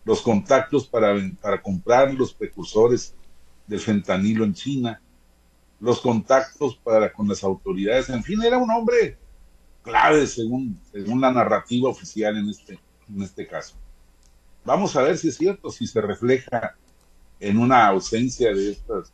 los 0.05 0.21
contactos 0.21 0.87
para, 0.87 1.13
para 1.41 1.61
comprar 1.61 2.13
los 2.13 2.33
precursores 2.33 3.13
del 3.67 3.79
fentanilo 3.79 4.45
en 4.45 4.53
China, 4.53 5.01
los 5.79 5.99
contactos 6.01 6.75
para 6.77 7.11
con 7.11 7.27
las 7.27 7.43
autoridades, 7.43 8.09
en 8.09 8.23
fin, 8.23 8.41
era 8.43 8.57
un 8.57 8.71
hombre 8.71 9.17
clave 9.83 10.25
según, 10.25 10.79
según 10.91 11.21
la 11.21 11.31
narrativa 11.31 11.89
oficial 11.89 12.37
en 12.37 12.49
este, 12.49 12.79
en 13.07 13.21
este 13.21 13.45
caso. 13.47 13.75
Vamos 14.63 14.95
a 14.95 15.03
ver 15.03 15.17
si 15.17 15.29
es 15.29 15.37
cierto, 15.37 15.69
si 15.69 15.85
se 15.85 16.01
refleja 16.01 16.75
en 17.39 17.59
una 17.59 17.87
ausencia 17.87 18.53
de 18.53 18.71
estos 18.71 19.13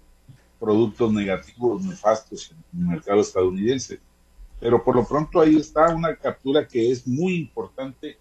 productos 0.60 1.12
negativos, 1.12 1.84
nefastos 1.84 2.52
en 2.52 2.80
el 2.80 2.88
mercado 2.88 3.20
estadounidense. 3.20 4.00
Pero 4.60 4.84
por 4.84 4.96
lo 4.96 5.06
pronto 5.06 5.42
ahí 5.42 5.58
está 5.58 5.94
una 5.94 6.16
captura 6.16 6.68
que 6.68 6.92
es 6.92 7.06
muy 7.08 7.36
importante. 7.36 8.18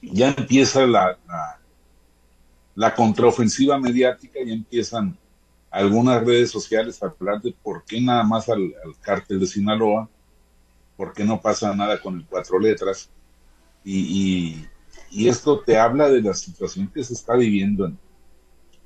Ya 0.00 0.28
empieza 0.28 0.86
la, 0.86 1.18
la, 1.26 1.60
la 2.76 2.94
contraofensiva 2.94 3.78
mediática, 3.78 4.38
ya 4.44 4.52
empiezan 4.52 5.18
algunas 5.74 6.24
redes 6.24 6.52
sociales 6.52 7.02
a 7.02 7.06
hablar 7.06 7.42
de 7.42 7.52
por 7.52 7.84
qué 7.84 8.00
nada 8.00 8.22
más 8.22 8.48
al, 8.48 8.74
cártel 9.00 9.40
de 9.40 9.46
Sinaloa, 9.48 10.08
por 10.96 11.12
qué 11.12 11.24
no 11.24 11.40
pasa 11.40 11.74
nada 11.74 12.00
con 12.00 12.16
el 12.16 12.24
cuatro 12.26 12.60
letras. 12.60 13.10
Y, 13.82 14.68
y, 15.10 15.28
esto 15.28 15.60
te 15.60 15.76
habla 15.76 16.08
de 16.08 16.22
la 16.22 16.32
situación 16.32 16.86
que 16.94 17.02
se 17.02 17.14
está 17.14 17.34
viviendo 17.34 17.86
en, 17.86 17.98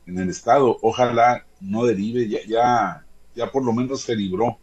en 0.06 0.18
el 0.18 0.30
Estado. 0.30 0.78
Ojalá 0.80 1.44
no 1.60 1.84
derive, 1.84 2.26
ya, 2.26 2.38
ya, 2.46 3.06
ya 3.34 3.52
por 3.52 3.66
lo 3.66 3.74
menos 3.74 4.00
se 4.00 4.16
libró 4.16 4.58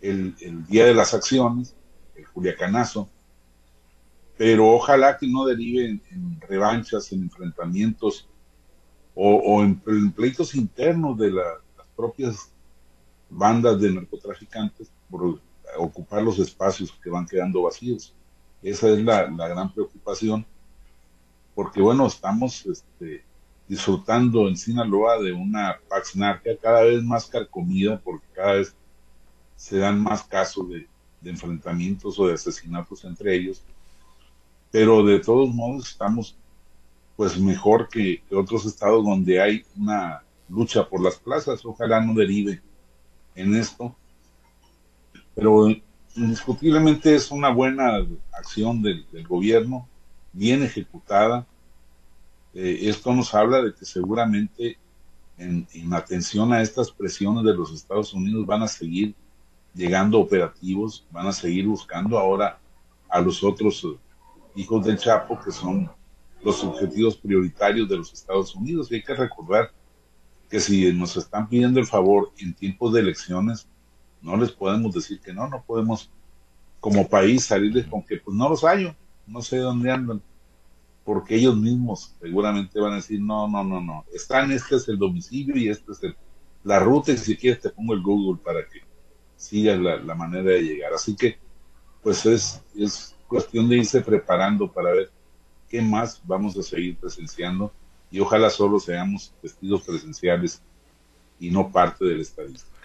el, 0.00 0.34
el 0.40 0.66
día 0.66 0.86
de 0.86 0.94
las 0.94 1.14
acciones, 1.14 1.76
el 2.16 2.24
Juliacanazo, 2.24 3.08
pero 4.36 4.68
ojalá 4.70 5.16
que 5.16 5.28
no 5.28 5.44
derive 5.44 6.00
en 6.10 6.40
revanchas, 6.40 7.12
en 7.12 7.22
enfrentamientos 7.22 8.28
o, 9.20 9.64
en, 9.64 9.80
pleitos 10.12 10.54
internos 10.54 11.18
de 11.18 11.32
las 11.32 11.58
propias 11.96 12.52
bandas 13.28 13.80
de 13.80 13.90
narcotraficantes 13.90 14.92
por 15.10 15.40
ocupar 15.76 16.22
los 16.22 16.38
espacios 16.38 16.92
que 17.02 17.10
van 17.10 17.26
quedando 17.26 17.62
vacíos. 17.62 18.14
Esa 18.62 18.88
es 18.90 19.00
la, 19.02 19.24
gran 19.24 19.72
preocupación, 19.72 20.46
porque 21.52 21.80
bueno, 21.80 22.06
estamos 22.06 22.64
este, 22.66 23.24
disfrutando 23.66 24.46
en 24.46 24.56
Sinaloa 24.56 25.20
de 25.20 25.32
una 25.32 25.80
Pax 25.88 26.12
cada 26.62 26.82
vez 26.82 27.02
más 27.02 27.26
carcomida, 27.26 27.98
porque 27.98 28.26
cada 28.32 28.52
vez 28.52 28.72
se 29.56 29.78
dan 29.78 30.00
más 30.00 30.22
casos 30.22 30.68
de 30.68 30.86
enfrentamientos 31.24 32.20
o 32.20 32.28
de 32.28 32.34
asesinatos 32.34 33.04
entre 33.04 33.34
ellos, 33.34 33.64
pero 34.70 35.04
de 35.04 35.18
todos 35.18 35.52
modos 35.52 35.88
estamos 35.88 36.36
pues 37.18 37.36
mejor 37.36 37.88
que, 37.88 38.22
otros 38.30 38.64
estados 38.64 39.04
donde 39.04 39.42
hay 39.42 39.64
una 39.76 40.22
lucha 40.48 40.88
por 40.88 41.02
las 41.02 41.16
plazas. 41.16 41.64
Ojalá 41.64 42.00
no 42.00 42.14
derive 42.14 42.62
en 43.34 43.56
esto. 43.56 43.92
Pero 45.34 45.66
indiscutiblemente 46.14 47.16
es 47.16 47.32
una 47.32 47.50
buena 47.50 48.06
acción 48.32 48.82
del, 48.82 49.04
gobierno, 49.26 49.88
bien 50.32 50.62
ejecutada. 50.62 51.44
Eh, 52.54 52.82
esto 52.82 53.12
nos 53.12 53.34
habla 53.34 53.62
de 53.62 53.74
que 53.74 53.84
seguramente 53.84 54.78
en, 55.38 55.66
atención 55.92 56.52
a 56.52 56.62
estas 56.62 56.92
presiones 56.92 57.42
de 57.42 57.54
los 57.54 57.72
Estados 57.72 58.14
Unidos 58.14 58.46
van 58.46 58.62
a 58.62 58.68
seguir 58.68 59.12
llegando 59.74 60.20
operativos, 60.20 61.04
van 61.10 61.26
a 61.26 61.32
seguir 61.32 61.66
buscando 61.66 62.16
ahora 62.16 62.60
a 63.08 63.20
los 63.20 63.42
otros 63.42 63.82
eh, 63.82 63.98
hijos 64.54 64.86
del 64.86 64.98
Chapo, 64.98 65.40
que 65.40 65.50
son 65.50 65.97
los 66.42 66.62
objetivos 66.64 67.16
prioritarios 67.16 67.88
de 67.88 67.96
los 67.96 68.12
Estados 68.12 68.54
Unidos. 68.54 68.90
Y 68.90 68.96
hay 68.96 69.02
que 69.02 69.14
recordar 69.14 69.70
que 70.48 70.60
si 70.60 70.92
nos 70.92 71.16
están 71.16 71.48
pidiendo 71.48 71.80
el 71.80 71.86
favor 71.86 72.32
en 72.38 72.54
tiempos 72.54 72.92
de 72.92 73.00
elecciones, 73.00 73.66
no 74.22 74.36
les 74.36 74.50
podemos 74.50 74.94
decir 74.94 75.20
que 75.20 75.32
no, 75.32 75.48
no 75.48 75.62
podemos 75.62 76.10
como 76.80 77.08
país 77.08 77.44
salirles 77.44 77.86
con 77.86 78.02
que 78.02 78.18
pues 78.18 78.36
no 78.36 78.48
los 78.48 78.62
hallo, 78.62 78.94
no 79.26 79.42
sé 79.42 79.58
dónde 79.58 79.90
andan, 79.90 80.22
porque 81.04 81.36
ellos 81.36 81.56
mismos 81.56 82.14
seguramente 82.20 82.80
van 82.80 82.92
a 82.92 82.96
decir, 82.96 83.20
no, 83.20 83.48
no, 83.48 83.64
no, 83.64 83.80
no, 83.80 84.04
están, 84.12 84.52
este 84.52 84.76
es 84.76 84.88
el 84.88 84.98
domicilio 84.98 85.56
y 85.56 85.68
este 85.68 85.92
es 85.92 86.00
la 86.64 86.78
ruta 86.78 87.12
y 87.12 87.16
si 87.16 87.36
quieres 87.36 87.60
te 87.60 87.70
pongo 87.70 87.94
el 87.94 88.02
Google 88.02 88.40
para 88.44 88.60
que 88.60 88.80
sigas 89.36 89.78
la, 89.78 89.96
la 89.96 90.14
manera 90.14 90.50
de 90.50 90.62
llegar. 90.62 90.92
Así 90.92 91.14
que 91.16 91.38
pues 92.02 92.24
es, 92.26 92.62
es 92.76 93.14
cuestión 93.26 93.68
de 93.68 93.78
irse 93.78 94.00
preparando 94.00 94.70
para 94.70 94.92
ver 94.92 95.10
qué 95.68 95.82
más 95.82 96.20
vamos 96.24 96.56
a 96.56 96.62
seguir 96.62 96.96
presenciando 96.96 97.72
y 98.10 98.20
ojalá 98.20 98.50
solo 98.50 98.80
seamos 98.80 99.32
vestidos 99.42 99.82
presenciales 99.82 100.62
y 101.38 101.50
no 101.50 101.70
parte 101.70 102.04
del 102.04 102.20
estadística. 102.20 102.77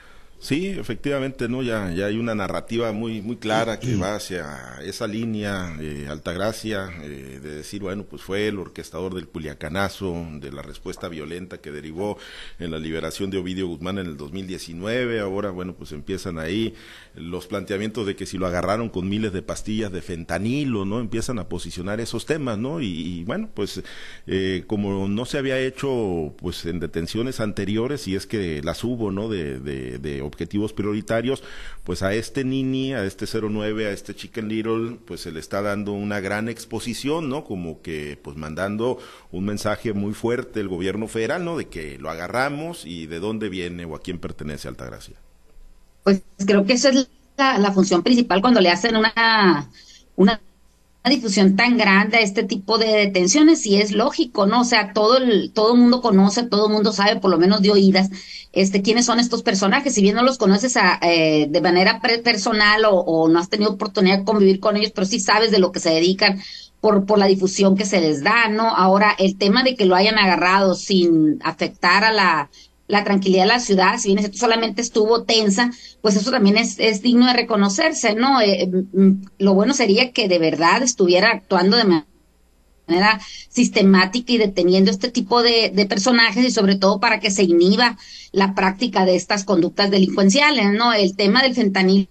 Sí, 0.44 0.68
efectivamente, 0.68 1.48
¿no? 1.48 1.64
Ya, 1.64 1.90
ya 1.94 2.08
hay 2.08 2.18
una 2.18 2.36
narrativa 2.36 2.92
muy, 2.92 3.22
muy 3.22 3.38
clara 3.38 3.80
que 3.80 3.96
va 3.96 4.16
hacia 4.16 4.78
esa 4.84 5.08
línea, 5.08 5.74
eh, 5.80 6.08
Altagracia, 6.10 6.90
eh, 7.02 7.40
de 7.42 7.56
decir, 7.56 7.82
bueno, 7.82 8.04
pues 8.04 8.24
fue 8.24 8.50
el 8.50 8.60
orquestador 8.60 9.14
del 9.14 9.30
culiacanazo, 9.30 10.28
de 10.42 10.52
la 10.52 10.62
respuesta 10.62 11.08
violenta 11.08 11.60
que 11.60 11.72
derivó 11.72 12.18
en 12.60 12.72
la 12.72 12.78
liberación 12.78 13.30
de 13.30 13.38
Ovidio 13.38 13.68
Guzmán 13.68 14.00
en 14.00 14.08
el 14.08 14.18
2019. 14.18 15.22
Ahora, 15.22 15.50
bueno, 15.50 15.76
pues 15.76 15.94
empiezan 15.94 16.38
ahí 16.38 16.74
los 17.16 17.48
planteamientos 17.48 18.06
de 18.06 18.18
que 18.18 18.26
si 18.26 18.38
lo 18.38 18.46
agarraron 18.46 18.90
con 18.90 19.08
miles 19.08 19.32
de 19.32 19.44
pastillas 19.44 19.94
de 19.94 20.02
fentanilo, 20.02 20.84
¿no? 20.84 21.00
Empiezan 21.00 21.40
a 21.40 21.48
posicionar 21.48 22.02
esos 22.02 22.26
temas, 22.26 22.58
¿no? 22.58 22.82
Y, 22.82 23.24
bueno, 23.24 23.50
pues 23.54 23.82
eh, 24.28 24.66
como 24.68 25.08
no 25.08 25.24
se 25.24 25.38
había 25.38 25.58
hecho, 25.58 26.36
pues 26.38 26.66
en 26.66 26.82
detenciones 26.82 27.40
anteriores, 27.40 28.10
y 28.10 28.16
es 28.16 28.28
que 28.28 28.62
las 28.62 28.84
hubo, 28.84 29.10
¿no? 29.10 29.30
De, 29.30 29.62
de, 29.62 30.00
de 30.00 30.22
objetivos 30.34 30.74
prioritarios, 30.74 31.44
pues 31.84 32.04
a 32.04 32.14
este 32.14 32.44
Nini, 32.44 32.94
a 32.94 33.06
este 33.06 33.26
09, 33.26 33.88
a 33.88 33.92
este 33.92 34.16
Chicken 34.16 34.50
Little, 34.50 34.98
pues 35.06 35.22
se 35.22 35.32
le 35.32 35.40
está 35.40 35.62
dando 35.62 35.94
una 35.94 36.20
gran 36.20 36.50
exposición, 36.50 37.30
¿no? 37.30 37.44
Como 37.44 37.82
que 37.82 38.20
pues 38.22 38.36
mandando 38.36 39.00
un 39.32 39.46
mensaje 39.46 39.94
muy 39.94 40.14
fuerte 40.14 40.60
el 40.60 40.68
gobierno 40.68 41.08
federal, 41.08 41.46
¿no? 41.46 41.58
De 41.58 41.68
que 41.68 41.98
lo 41.98 42.10
agarramos 42.10 42.86
y 42.86 43.08
de 43.08 43.20
dónde 43.20 43.50
viene 43.50 43.86
o 43.86 43.96
a 43.96 44.02
quién 44.02 44.20
pertenece 44.20 44.68
Altagracia. 44.68 45.16
Pues 46.04 46.22
creo 46.46 46.66
que 46.66 46.74
esa 46.74 46.90
es 46.90 47.08
la, 47.38 47.58
la 47.58 47.72
función 47.72 48.04
principal 48.04 48.42
cuando 48.42 48.60
le 48.60 48.70
hacen 48.70 48.96
una, 48.96 49.70
una 50.16 50.40
una 50.40 50.42
difusión 51.10 51.56
tan 51.56 51.78
grande 51.78 52.18
a 52.18 52.22
este 52.22 52.44
tipo 52.44 52.78
de 52.78 52.88
detenciones 52.88 53.66
y 53.66 53.76
es 53.82 53.92
lógico, 53.92 54.46
¿no? 54.46 54.62
O 54.62 54.64
sea, 54.64 54.94
todo 54.94 55.18
el, 55.18 55.52
todo 55.52 55.76
mundo 55.76 56.02
conoce, 56.02 56.44
todo 56.44 56.68
el 56.68 56.74
mundo 56.74 56.94
sabe, 56.94 57.20
por 57.20 57.30
lo 57.30 57.38
menos 57.38 57.62
de 57.62 57.72
oídas, 57.72 58.10
este, 58.54 58.82
quiénes 58.82 59.06
son 59.06 59.20
estos 59.20 59.44
personajes. 59.44 59.94
Si 59.94 60.02
bien 60.02 60.16
no 60.16 60.24
los 60.24 60.38
conoces 60.38 60.78
a, 60.78 61.00
eh, 61.02 61.48
de 61.50 61.62
manera 61.62 62.00
personal 62.00 62.86
o, 62.86 62.96
o, 63.00 63.28
no 63.28 63.40
has 63.40 63.50
tenido 63.50 63.72
oportunidad 63.72 64.20
de 64.20 64.26
convivir 64.26 64.60
con 64.60 64.78
ellos, 64.78 64.92
pero 64.96 65.06
sí 65.06 65.20
sabes 65.20 65.52
de 65.52 65.60
lo 65.60 65.72
que 65.72 65.80
se 65.80 65.90
dedican 65.90 66.42
por, 66.80 67.06
por 67.06 67.20
la 67.20 67.28
difusión 67.28 67.76
que 67.76 67.86
se 67.86 68.02
les 68.02 68.24
da, 68.24 68.48
¿no? 68.50 68.70
Ahora, 68.70 69.16
el 69.18 69.38
tema 69.38 69.64
de 69.64 69.76
que 69.76 69.86
lo 69.86 69.96
hayan 69.96 70.18
agarrado 70.18 70.76
sin 70.76 71.40
afectar 71.44 72.04
a 72.04 72.12
la, 72.12 72.50
la 72.88 73.04
tranquilidad 73.04 73.44
de 73.44 73.48
la 73.48 73.60
ciudad, 73.60 73.98
si 73.98 74.14
bien 74.14 74.34
solamente 74.34 74.82
estuvo 74.82 75.24
tensa, 75.24 75.72
pues 76.02 76.16
eso 76.16 76.32
también 76.32 76.58
es, 76.58 76.80
es 76.80 77.02
digno 77.02 77.28
de 77.28 77.34
reconocerse, 77.34 78.16
¿no? 78.16 78.42
Eh, 78.42 78.68
mm, 78.68 79.26
lo 79.40 79.54
bueno 79.54 79.74
sería 79.74 80.12
que 80.12 80.28
de 80.28 80.40
verdad 80.40 80.84
estuviera 80.84 81.32
actuando 81.32 81.78
de 81.78 81.86
manera 81.86 83.22
sistemática 83.50 84.34
y 84.34 84.38
deteniendo 84.38 84.92
este 84.92 85.10
tipo 85.10 85.42
de, 85.42 85.72
de, 85.74 85.86
personajes 85.86 86.46
y 86.46 86.52
sobre 86.52 86.76
todo 86.76 87.00
para 87.00 87.20
que 87.20 87.32
se 87.32 87.44
inhiba 87.44 87.98
la 88.34 88.54
práctica 88.54 89.06
de 89.06 89.16
estas 89.16 89.46
conductas 89.46 89.90
delincuenciales, 89.90 90.72
¿no? 90.74 90.94
El 90.94 91.16
tema 91.16 91.42
del 91.42 91.56
fentanilo 91.56 92.08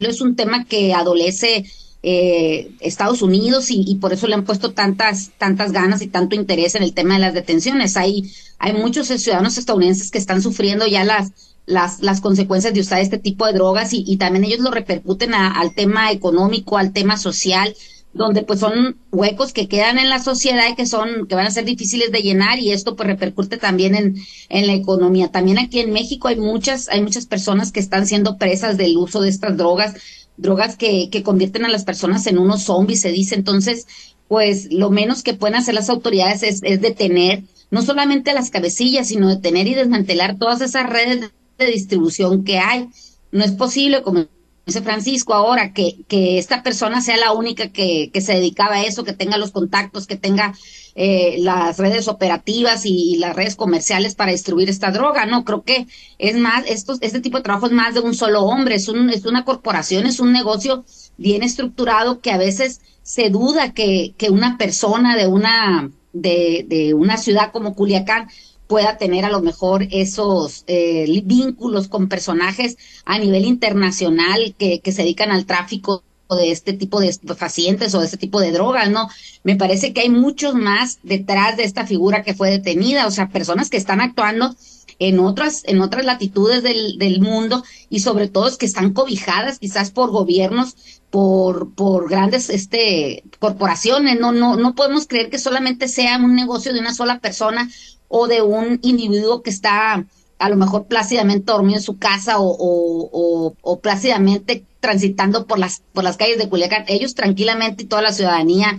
es 0.00 0.20
un 0.20 0.36
tema 0.36 0.64
que 0.64 0.92
adolece 0.92 1.64
eh, 2.02 2.72
Estados 2.80 3.22
Unidos 3.22 3.66
y, 3.70 3.96
por 4.00 4.12
eso 4.12 4.26
le 4.26 4.34
han 4.34 4.44
puesto 4.44 4.72
tantas 4.72 5.30
tantas 5.38 5.72
ganas 5.72 6.02
y 6.02 6.08
tanto 6.08 6.34
interés 6.34 6.74
en 6.74 6.82
el 6.82 6.94
tema 6.94 7.14
de 7.14 7.20
las 7.20 7.34
detenciones. 7.34 7.96
Hay 7.96 8.32
hay 8.58 8.72
muchos 8.72 9.08
ciudadanos 9.08 9.58
estadounidenses 9.58 10.10
que 10.10 10.18
están 10.18 10.42
sufriendo 10.42 10.86
ya 10.86 11.04
las 11.04 11.32
las, 11.66 12.00
las 12.00 12.20
consecuencias 12.20 12.74
de 12.74 12.80
usar 12.80 13.00
este 13.00 13.18
tipo 13.18 13.46
de 13.46 13.52
drogas 13.52 13.90
y, 13.92 14.16
también 14.16 14.44
ellos 14.44 14.60
lo 14.60 14.70
repercuten 14.70 15.34
al 15.34 15.74
tema 15.74 16.10
económico, 16.10 16.76
al 16.76 16.92
tema 16.92 17.16
social, 17.16 17.74
donde 18.12 18.42
pues 18.42 18.60
son 18.60 18.96
huecos 19.10 19.52
que 19.52 19.68
quedan 19.68 19.98
en 19.98 20.10
la 20.10 20.18
sociedad 20.18 20.68
y 20.70 20.74
que 20.74 20.86
son, 20.86 21.26
que 21.26 21.34
van 21.34 21.46
a 21.46 21.50
ser 21.50 21.64
difíciles 21.64 22.12
de 22.12 22.20
llenar 22.20 22.58
y 22.58 22.72
esto 22.72 22.94
pues 22.94 23.06
repercute 23.06 23.56
también 23.56 23.94
en, 23.94 24.16
en 24.50 24.66
la 24.66 24.74
economía. 24.74 25.28
También 25.28 25.58
aquí 25.58 25.80
en 25.80 25.92
México 25.92 26.28
hay 26.28 26.36
muchas, 26.36 26.88
hay 26.88 27.00
muchas 27.00 27.26
personas 27.26 27.72
que 27.72 27.80
están 27.80 28.06
siendo 28.06 28.36
presas 28.36 28.76
del 28.76 28.98
uso 28.98 29.22
de 29.22 29.30
estas 29.30 29.56
drogas 29.56 29.94
drogas 30.36 30.76
que, 30.76 31.08
que 31.10 31.22
convierten 31.22 31.64
a 31.64 31.68
las 31.68 31.84
personas 31.84 32.26
en 32.26 32.38
unos 32.38 32.62
zombies, 32.62 33.00
se 33.00 33.12
dice. 33.12 33.34
Entonces, 33.34 33.86
pues 34.28 34.72
lo 34.72 34.90
menos 34.90 35.22
que 35.22 35.34
pueden 35.34 35.56
hacer 35.56 35.74
las 35.74 35.90
autoridades 35.90 36.42
es, 36.42 36.60
es 36.62 36.80
detener 36.80 37.42
no 37.70 37.82
solamente 37.82 38.34
las 38.34 38.50
cabecillas, 38.50 39.08
sino 39.08 39.28
detener 39.28 39.66
y 39.66 39.74
desmantelar 39.74 40.36
todas 40.38 40.60
esas 40.60 40.88
redes 40.88 41.30
de 41.58 41.66
distribución 41.66 42.44
que 42.44 42.58
hay. 42.58 42.88
No 43.30 43.42
es 43.42 43.52
posible, 43.52 44.02
como 44.02 44.26
dice 44.66 44.82
Francisco 44.82 45.34
ahora, 45.34 45.72
que, 45.72 46.04
que 46.08 46.38
esta 46.38 46.62
persona 46.62 47.00
sea 47.00 47.16
la 47.16 47.32
única 47.32 47.68
que, 47.68 48.10
que 48.12 48.20
se 48.20 48.34
dedicaba 48.34 48.76
a 48.76 48.84
eso, 48.84 49.04
que 49.04 49.12
tenga 49.12 49.38
los 49.38 49.50
contactos, 49.50 50.06
que 50.06 50.16
tenga 50.16 50.54
eh, 50.94 51.36
las 51.38 51.78
redes 51.78 52.06
operativas 52.06 52.84
y, 52.84 53.16
las 53.16 53.34
redes 53.34 53.56
comerciales 53.56 54.14
para 54.14 54.32
distribuir 54.32 54.68
esta 54.68 54.90
droga, 54.90 55.26
no, 55.26 55.44
creo 55.44 55.62
que 55.62 55.86
es 56.18 56.36
más, 56.36 56.64
estos, 56.66 56.98
este 57.00 57.20
tipo 57.20 57.38
de 57.38 57.42
trabajo 57.42 57.66
es 57.66 57.72
más 57.72 57.94
de 57.94 58.00
un 58.00 58.14
solo 58.14 58.42
hombre, 58.42 58.74
es, 58.74 58.88
un, 58.88 59.10
es 59.10 59.24
una 59.24 59.44
corporación, 59.44 60.06
es 60.06 60.20
un 60.20 60.32
negocio 60.32 60.84
bien 61.16 61.42
estructurado 61.42 62.20
que 62.20 62.30
a 62.30 62.36
veces 62.36 62.80
se 63.02 63.30
duda 63.30 63.72
que, 63.72 64.14
que 64.18 64.30
una 64.30 64.58
persona 64.58 65.16
de 65.16 65.26
una, 65.26 65.90
de, 66.12 66.66
de 66.68 66.94
una 66.94 67.16
ciudad 67.16 67.52
como 67.52 67.74
Culiacán 67.74 68.28
pueda 68.72 68.96
tener 68.96 69.26
a 69.26 69.30
lo 69.30 69.42
mejor 69.42 69.86
esos 69.90 70.64
eh, 70.66 71.20
vínculos 71.26 71.88
con 71.88 72.08
personajes 72.08 72.78
a 73.04 73.18
nivel 73.18 73.44
internacional 73.44 74.54
que, 74.56 74.80
se 74.82 75.02
dedican 75.02 75.30
al 75.30 75.44
tráfico 75.44 76.02
de 76.30 76.50
este 76.50 76.72
tipo 76.72 76.98
de 76.98 77.14
pacientes 77.38 77.94
o 77.94 77.98
de 77.98 78.06
este 78.06 78.16
tipo 78.16 78.40
de 78.40 78.50
drogas, 78.50 78.90
¿no? 78.90 79.10
Me 79.44 79.56
parece 79.56 79.92
que 79.92 80.00
hay 80.00 80.08
muchos 80.08 80.54
más 80.54 81.00
detrás 81.02 81.58
de 81.58 81.64
esta 81.64 81.86
figura 81.86 82.22
que 82.22 82.32
fue 82.32 82.50
detenida, 82.50 83.06
o 83.06 83.10
sea, 83.10 83.28
personas 83.28 83.68
que 83.68 83.76
están 83.76 84.00
actuando 84.00 84.56
en 84.98 85.18
otras, 85.18 85.64
en 85.66 85.82
otras 85.82 86.06
latitudes 86.06 86.62
del, 86.62 86.96
del 86.96 87.20
mundo 87.20 87.62
y 87.90 88.00
sobre 88.00 88.28
todo 88.28 88.56
que 88.56 88.64
están 88.64 88.94
cobijadas 88.94 89.58
quizás 89.58 89.90
por 89.90 90.10
gobiernos, 90.10 90.76
por, 91.12 91.74
por 91.74 92.08
grandes 92.08 92.48
este, 92.48 93.22
corporaciones. 93.38 94.18
No, 94.18 94.32
no, 94.32 94.56
no 94.56 94.74
podemos 94.74 95.06
creer 95.06 95.28
que 95.28 95.38
solamente 95.38 95.86
sea 95.86 96.16
un 96.16 96.34
negocio 96.34 96.72
de 96.72 96.80
una 96.80 96.94
sola 96.94 97.20
persona 97.20 97.68
o 98.14 98.28
de 98.28 98.42
un 98.42 98.78
individuo 98.82 99.42
que 99.42 99.48
está 99.48 100.06
a 100.38 100.48
lo 100.50 100.56
mejor 100.56 100.86
plácidamente 100.86 101.50
dormido 101.50 101.78
en 101.78 101.82
su 101.82 101.96
casa 101.96 102.38
o, 102.40 103.54
o, 103.62 103.80
plácidamente 103.80 104.66
transitando 104.80 105.46
por 105.46 105.58
las, 105.58 105.82
por 105.94 106.04
las 106.04 106.18
calles 106.18 106.36
de 106.36 106.48
Culiacán, 106.48 106.84
ellos 106.88 107.14
tranquilamente 107.14 107.84
y 107.84 107.86
toda 107.86 108.02
la 108.02 108.12
ciudadanía 108.12 108.78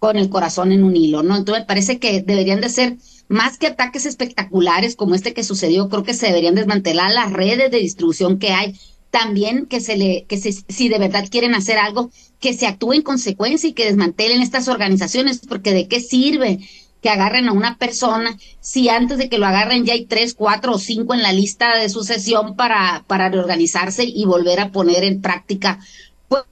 con 0.00 0.16
el 0.16 0.30
corazón 0.30 0.72
en 0.72 0.82
un 0.82 0.96
hilo, 0.96 1.22
¿no? 1.22 1.36
Entonces 1.36 1.62
me 1.62 1.66
parece 1.66 2.00
que 2.00 2.22
deberían 2.22 2.60
de 2.60 2.70
ser 2.70 2.96
más 3.28 3.56
que 3.56 3.68
ataques 3.68 4.04
espectaculares 4.04 4.96
como 4.96 5.14
este 5.14 5.32
que 5.32 5.44
sucedió, 5.44 5.88
creo 5.88 6.02
que 6.02 6.14
se 6.14 6.26
deberían 6.26 6.56
desmantelar 6.56 7.12
las 7.12 7.32
redes 7.32 7.70
de 7.70 7.78
distribución 7.78 8.40
que 8.40 8.50
hay. 8.50 8.74
También 9.10 9.66
que 9.66 9.80
se 9.80 9.96
le, 9.96 10.24
que 10.24 10.38
se, 10.38 10.52
si 10.52 10.88
de 10.88 10.98
verdad 10.98 11.28
quieren 11.30 11.54
hacer 11.54 11.78
algo, 11.78 12.10
que 12.40 12.54
se 12.54 12.66
actúe 12.66 12.94
en 12.94 13.02
consecuencia 13.02 13.68
y 13.68 13.74
que 13.74 13.84
desmantelen 13.84 14.42
estas 14.42 14.66
organizaciones, 14.66 15.40
porque 15.46 15.72
de 15.72 15.86
qué 15.86 16.00
sirve 16.00 16.60
que 17.02 17.10
agarren 17.10 17.48
a 17.48 17.52
una 17.52 17.76
persona 17.76 18.38
si 18.60 18.88
antes 18.88 19.18
de 19.18 19.28
que 19.28 19.38
lo 19.38 19.46
agarren 19.46 19.84
ya 19.84 19.92
hay 19.92 20.06
tres, 20.06 20.34
cuatro 20.34 20.74
o 20.74 20.78
cinco 20.78 21.14
en 21.14 21.22
la 21.22 21.32
lista 21.32 21.76
de 21.76 21.88
sucesión 21.88 22.54
para, 22.54 23.04
para 23.08 23.28
reorganizarse 23.28 24.04
y 24.04 24.24
volver 24.24 24.60
a 24.60 24.70
poner 24.70 25.02
en 25.02 25.20
práctica 25.20 25.80
pues, 26.28 26.44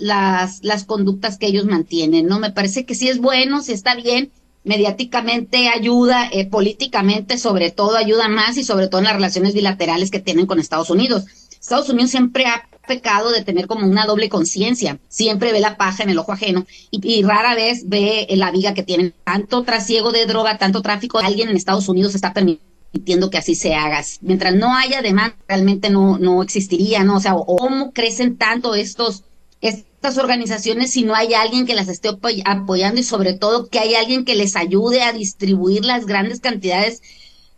las, 0.00 0.62
las 0.62 0.84
conductas 0.84 1.38
que 1.38 1.46
ellos 1.46 1.64
mantienen, 1.64 2.26
¿no? 2.26 2.38
Me 2.38 2.52
parece 2.52 2.84
que 2.84 2.94
sí 2.94 3.08
es 3.08 3.18
bueno, 3.18 3.62
sí 3.62 3.72
está 3.72 3.94
bien, 3.94 4.30
mediáticamente 4.62 5.68
ayuda, 5.68 6.28
eh, 6.30 6.46
políticamente 6.46 7.38
sobre 7.38 7.70
todo 7.70 7.96
ayuda 7.96 8.28
más 8.28 8.58
y 8.58 8.64
sobre 8.64 8.88
todo 8.88 9.00
en 9.00 9.06
las 9.06 9.14
relaciones 9.14 9.54
bilaterales 9.54 10.10
que 10.10 10.20
tienen 10.20 10.46
con 10.46 10.60
Estados 10.60 10.90
Unidos. 10.90 11.24
Estados 11.58 11.88
Unidos 11.88 12.10
siempre 12.10 12.44
ha 12.44 12.68
pecado 12.86 13.30
de 13.30 13.42
tener 13.42 13.66
como 13.66 13.86
una 13.86 14.06
doble 14.06 14.28
conciencia. 14.28 14.98
Siempre 15.08 15.52
ve 15.52 15.60
la 15.60 15.76
paja 15.76 16.02
en 16.02 16.10
el 16.10 16.18
ojo 16.18 16.32
ajeno 16.32 16.66
y, 16.90 17.22
rara 17.22 17.54
vez 17.54 17.88
ve 17.88 18.26
la 18.30 18.50
viga 18.50 18.74
que 18.74 18.82
tienen. 18.82 19.14
Tanto 19.24 19.62
trasiego 19.62 20.12
de 20.12 20.26
droga, 20.26 20.58
tanto 20.58 20.82
tráfico, 20.82 21.18
alguien 21.18 21.48
en 21.48 21.56
Estados 21.56 21.88
Unidos 21.88 22.14
está 22.14 22.32
permitiendo 22.32 23.30
que 23.30 23.38
así 23.38 23.54
se 23.54 23.74
haga. 23.74 24.02
Mientras 24.20 24.54
no 24.54 24.76
haya 24.76 25.02
demanda, 25.02 25.36
realmente 25.48 25.90
no, 25.90 26.18
no 26.18 26.42
existiría, 26.42 27.04
¿no? 27.04 27.16
O 27.16 27.20
sea, 27.20 27.34
¿cómo 27.34 27.92
crecen 27.92 28.36
tanto 28.36 28.74
estos, 28.74 29.24
estas 29.60 30.18
organizaciones 30.18 30.90
si 30.90 31.04
no 31.04 31.14
hay 31.14 31.34
alguien 31.34 31.66
que 31.66 31.74
las 31.74 31.88
esté 31.88 32.10
apoyando 32.44 33.00
y 33.00 33.04
sobre 33.04 33.34
todo 33.34 33.68
que 33.68 33.78
hay 33.78 33.94
alguien 33.94 34.24
que 34.24 34.34
les 34.34 34.56
ayude 34.56 35.02
a 35.02 35.12
distribuir 35.12 35.84
las 35.84 36.06
grandes 36.06 36.40
cantidades 36.40 37.00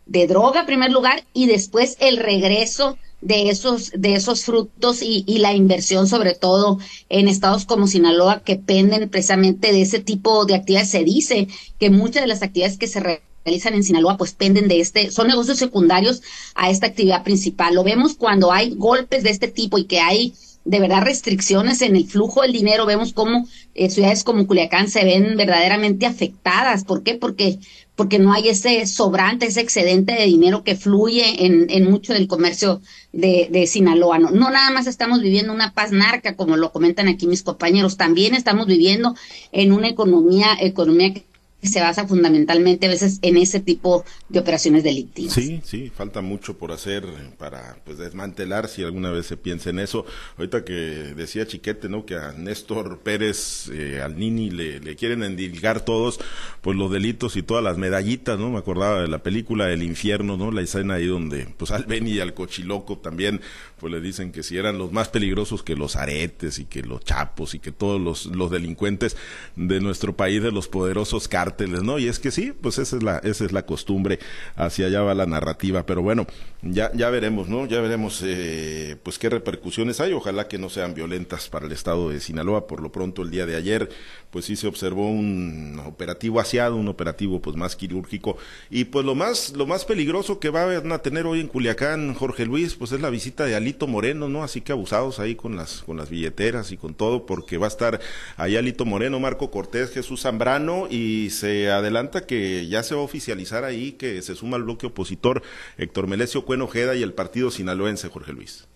de 0.06 0.26
droga 0.26 0.60
en 0.60 0.66
primer 0.66 0.92
lugar 0.92 1.24
y 1.32 1.46
después 1.46 1.96
el 2.00 2.18
regreso 2.18 2.98
de 3.24 3.48
esos, 3.48 3.90
de 3.96 4.14
esos 4.14 4.44
frutos 4.44 5.02
y, 5.02 5.24
y, 5.26 5.38
la 5.38 5.54
inversión, 5.54 6.06
sobre 6.06 6.34
todo 6.34 6.78
en 7.08 7.26
estados 7.26 7.64
como 7.64 7.86
Sinaloa, 7.86 8.42
que 8.44 8.56
penden 8.56 9.08
precisamente 9.08 9.72
de 9.72 9.82
ese 9.82 9.98
tipo 9.98 10.44
de 10.44 10.54
actividades. 10.54 10.90
Se 10.90 11.04
dice 11.04 11.48
que 11.78 11.90
muchas 11.90 12.22
de 12.22 12.28
las 12.28 12.42
actividades 12.42 12.76
que 12.76 12.86
se 12.86 13.00
realizan 13.00 13.74
en 13.74 13.82
Sinaloa, 13.82 14.18
pues 14.18 14.34
penden 14.34 14.68
de 14.68 14.80
este, 14.80 15.10
son 15.10 15.28
negocios 15.28 15.58
secundarios 15.58 16.22
a 16.54 16.70
esta 16.70 16.86
actividad 16.86 17.24
principal. 17.24 17.74
Lo 17.74 17.82
vemos 17.82 18.14
cuando 18.14 18.52
hay 18.52 18.74
golpes 18.74 19.22
de 19.22 19.30
este 19.30 19.48
tipo 19.48 19.78
y 19.78 19.84
que 19.84 20.00
hay 20.00 20.34
de 20.64 20.80
verdad 20.80 21.02
restricciones 21.02 21.82
en 21.82 21.96
el 21.96 22.06
flujo 22.06 22.42
del 22.42 22.52
dinero. 22.52 22.86
Vemos 22.86 23.12
cómo 23.12 23.46
eh, 23.74 23.90
ciudades 23.90 24.24
como 24.24 24.46
Culiacán 24.46 24.88
se 24.88 25.04
ven 25.04 25.36
verdaderamente 25.36 26.06
afectadas. 26.06 26.84
¿Por 26.84 27.02
qué? 27.02 27.14
Porque, 27.14 27.58
porque 27.94 28.18
no 28.18 28.32
hay 28.32 28.48
ese 28.48 28.86
sobrante, 28.86 29.46
ese 29.46 29.60
excedente 29.60 30.14
de 30.14 30.24
dinero 30.24 30.64
que 30.64 30.76
fluye 30.76 31.44
en, 31.44 31.66
en 31.68 31.90
mucho 31.90 32.12
del 32.12 32.26
comercio 32.26 32.80
de, 33.12 33.48
de 33.50 33.66
Sinaloa. 33.66 34.18
No, 34.18 34.30
no 34.30 34.50
nada 34.50 34.70
más 34.70 34.86
estamos 34.86 35.20
viviendo 35.20 35.52
una 35.52 35.72
paz 35.74 35.92
narca, 35.92 36.36
como 36.36 36.56
lo 36.56 36.72
comentan 36.72 37.08
aquí 37.08 37.26
mis 37.26 37.42
compañeros, 37.42 37.96
también 37.96 38.34
estamos 38.34 38.66
viviendo 38.66 39.14
en 39.52 39.72
una 39.72 39.88
economía, 39.88 40.56
economía 40.58 41.12
que 41.12 41.24
se 41.68 41.80
basa 41.80 42.06
fundamentalmente 42.06 42.86
a 42.86 42.88
veces 42.88 43.18
en 43.22 43.36
ese 43.36 43.60
tipo 43.60 44.04
de 44.28 44.40
operaciones 44.40 44.84
delictivas. 44.84 45.34
Sí, 45.34 45.60
sí, 45.64 45.90
falta 45.94 46.20
mucho 46.20 46.58
por 46.58 46.72
hacer 46.72 47.04
para 47.38 47.76
pues 47.84 47.98
desmantelar 47.98 48.68
si 48.68 48.82
alguna 48.82 49.10
vez 49.10 49.26
se 49.26 49.36
piensa 49.36 49.70
en 49.70 49.78
eso. 49.78 50.04
Ahorita 50.36 50.64
que 50.64 50.72
decía 50.72 51.46
Chiquete, 51.46 51.88
¿no? 51.88 52.06
Que 52.06 52.16
a 52.16 52.32
Néstor 52.32 53.00
Pérez, 53.00 53.68
eh, 53.72 54.00
al 54.02 54.18
Nini 54.18 54.50
le, 54.50 54.80
le, 54.80 54.96
quieren 54.96 55.22
endilgar 55.22 55.84
todos 55.84 56.20
pues 56.60 56.76
los 56.76 56.90
delitos 56.90 57.36
y 57.36 57.42
todas 57.42 57.62
las 57.62 57.78
medallitas, 57.78 58.38
¿no? 58.38 58.50
Me 58.50 58.58
acordaba 58.58 59.00
de 59.02 59.08
la 59.08 59.22
película 59.22 59.70
El 59.70 59.82
infierno, 59.82 60.36
¿no? 60.36 60.50
La 60.50 60.62
escena 60.62 60.94
ahí 60.94 61.06
donde 61.06 61.46
pues 61.56 61.70
al 61.70 61.84
Beni 61.84 62.12
y 62.12 62.20
al 62.20 62.34
Cochiloco 62.34 62.98
también 62.98 63.40
pues 63.78 63.92
le 63.92 64.00
dicen 64.00 64.32
que 64.32 64.42
si 64.42 64.56
eran 64.56 64.78
los 64.78 64.92
más 64.92 65.08
peligrosos 65.08 65.62
que 65.62 65.76
los 65.76 65.96
aretes 65.96 66.58
y 66.58 66.64
que 66.64 66.82
los 66.82 67.04
chapos 67.04 67.54
y 67.54 67.58
que 67.58 67.72
todos 67.72 68.00
los, 68.00 68.26
los 68.26 68.50
delincuentes 68.50 69.16
de 69.56 69.80
nuestro 69.80 70.16
país, 70.16 70.42
de 70.42 70.52
los 70.52 70.68
poderosos 70.68 71.28
cárteles, 71.28 71.53
¿no? 71.60 71.98
Y 71.98 72.08
es 72.08 72.18
que 72.18 72.30
sí, 72.30 72.52
pues 72.52 72.78
esa 72.78 72.96
es 72.96 73.02
la, 73.02 73.18
esa 73.18 73.44
es 73.44 73.52
la 73.52 73.66
costumbre, 73.66 74.18
hacia 74.56 74.86
allá 74.86 75.02
va 75.02 75.14
la 75.14 75.26
narrativa, 75.26 75.86
pero 75.86 76.02
bueno, 76.02 76.26
ya, 76.62 76.90
ya 76.94 77.10
veremos, 77.10 77.48
¿no? 77.48 77.66
Ya 77.66 77.80
veremos, 77.80 78.22
eh, 78.24 78.96
pues 79.02 79.18
qué 79.18 79.28
repercusiones 79.28 80.00
hay, 80.00 80.12
ojalá 80.12 80.48
que 80.48 80.58
no 80.58 80.68
sean 80.68 80.94
violentas 80.94 81.48
para 81.48 81.66
el 81.66 81.72
estado 81.72 82.10
de 82.10 82.20
Sinaloa, 82.20 82.66
por 82.66 82.80
lo 82.80 82.90
pronto 82.90 83.22
el 83.22 83.30
día 83.30 83.46
de 83.46 83.56
ayer, 83.56 83.88
pues 84.30 84.46
sí 84.46 84.56
se 84.56 84.66
observó 84.66 85.08
un 85.08 85.80
operativo 85.84 86.40
asiado, 86.40 86.76
un 86.76 86.88
operativo 86.88 87.40
pues 87.40 87.56
más 87.56 87.76
quirúrgico, 87.76 88.36
y 88.70 88.84
pues 88.84 89.04
lo 89.04 89.14
más, 89.14 89.52
lo 89.56 89.66
más 89.66 89.84
peligroso 89.84 90.40
que 90.40 90.50
van 90.50 90.90
a 90.92 90.98
tener 90.98 91.26
hoy 91.26 91.40
en 91.40 91.48
Culiacán, 91.48 92.14
Jorge 92.14 92.46
Luis, 92.46 92.74
pues 92.74 92.92
es 92.92 93.00
la 93.00 93.10
visita 93.10 93.44
de 93.44 93.54
Alito 93.54 93.86
Moreno, 93.86 94.28
¿no? 94.28 94.42
Así 94.42 94.60
que 94.60 94.72
abusados 94.72 95.20
ahí 95.20 95.34
con 95.34 95.56
las, 95.56 95.82
con 95.82 95.96
las 95.96 96.10
billeteras 96.10 96.72
y 96.72 96.76
con 96.76 96.94
todo, 96.94 97.26
porque 97.26 97.58
va 97.58 97.66
a 97.66 97.68
estar 97.68 98.00
ahí 98.36 98.56
Alito 98.56 98.84
Moreno, 98.84 99.20
Marco 99.20 99.50
Cortés, 99.50 99.90
Jesús 99.90 100.22
Zambrano, 100.22 100.88
y 100.90 101.30
se 101.30 101.43
adelanta 101.70 102.26
que 102.26 102.66
ya 102.68 102.82
se 102.82 102.94
va 102.94 103.00
a 103.00 103.04
oficializar 103.04 103.64
ahí 103.64 103.92
que 103.92 104.22
se 104.22 104.34
suma 104.34 104.56
al 104.56 104.64
bloque 104.64 104.86
opositor 104.86 105.42
Héctor 105.78 106.06
Melesio 106.06 106.44
Cuen 106.44 106.62
Ojeda 106.62 106.94
y 106.94 107.02
el 107.02 107.12
partido 107.12 107.50
sinaloense, 107.50 108.08
Jorge 108.08 108.32
Luis. 108.32 108.66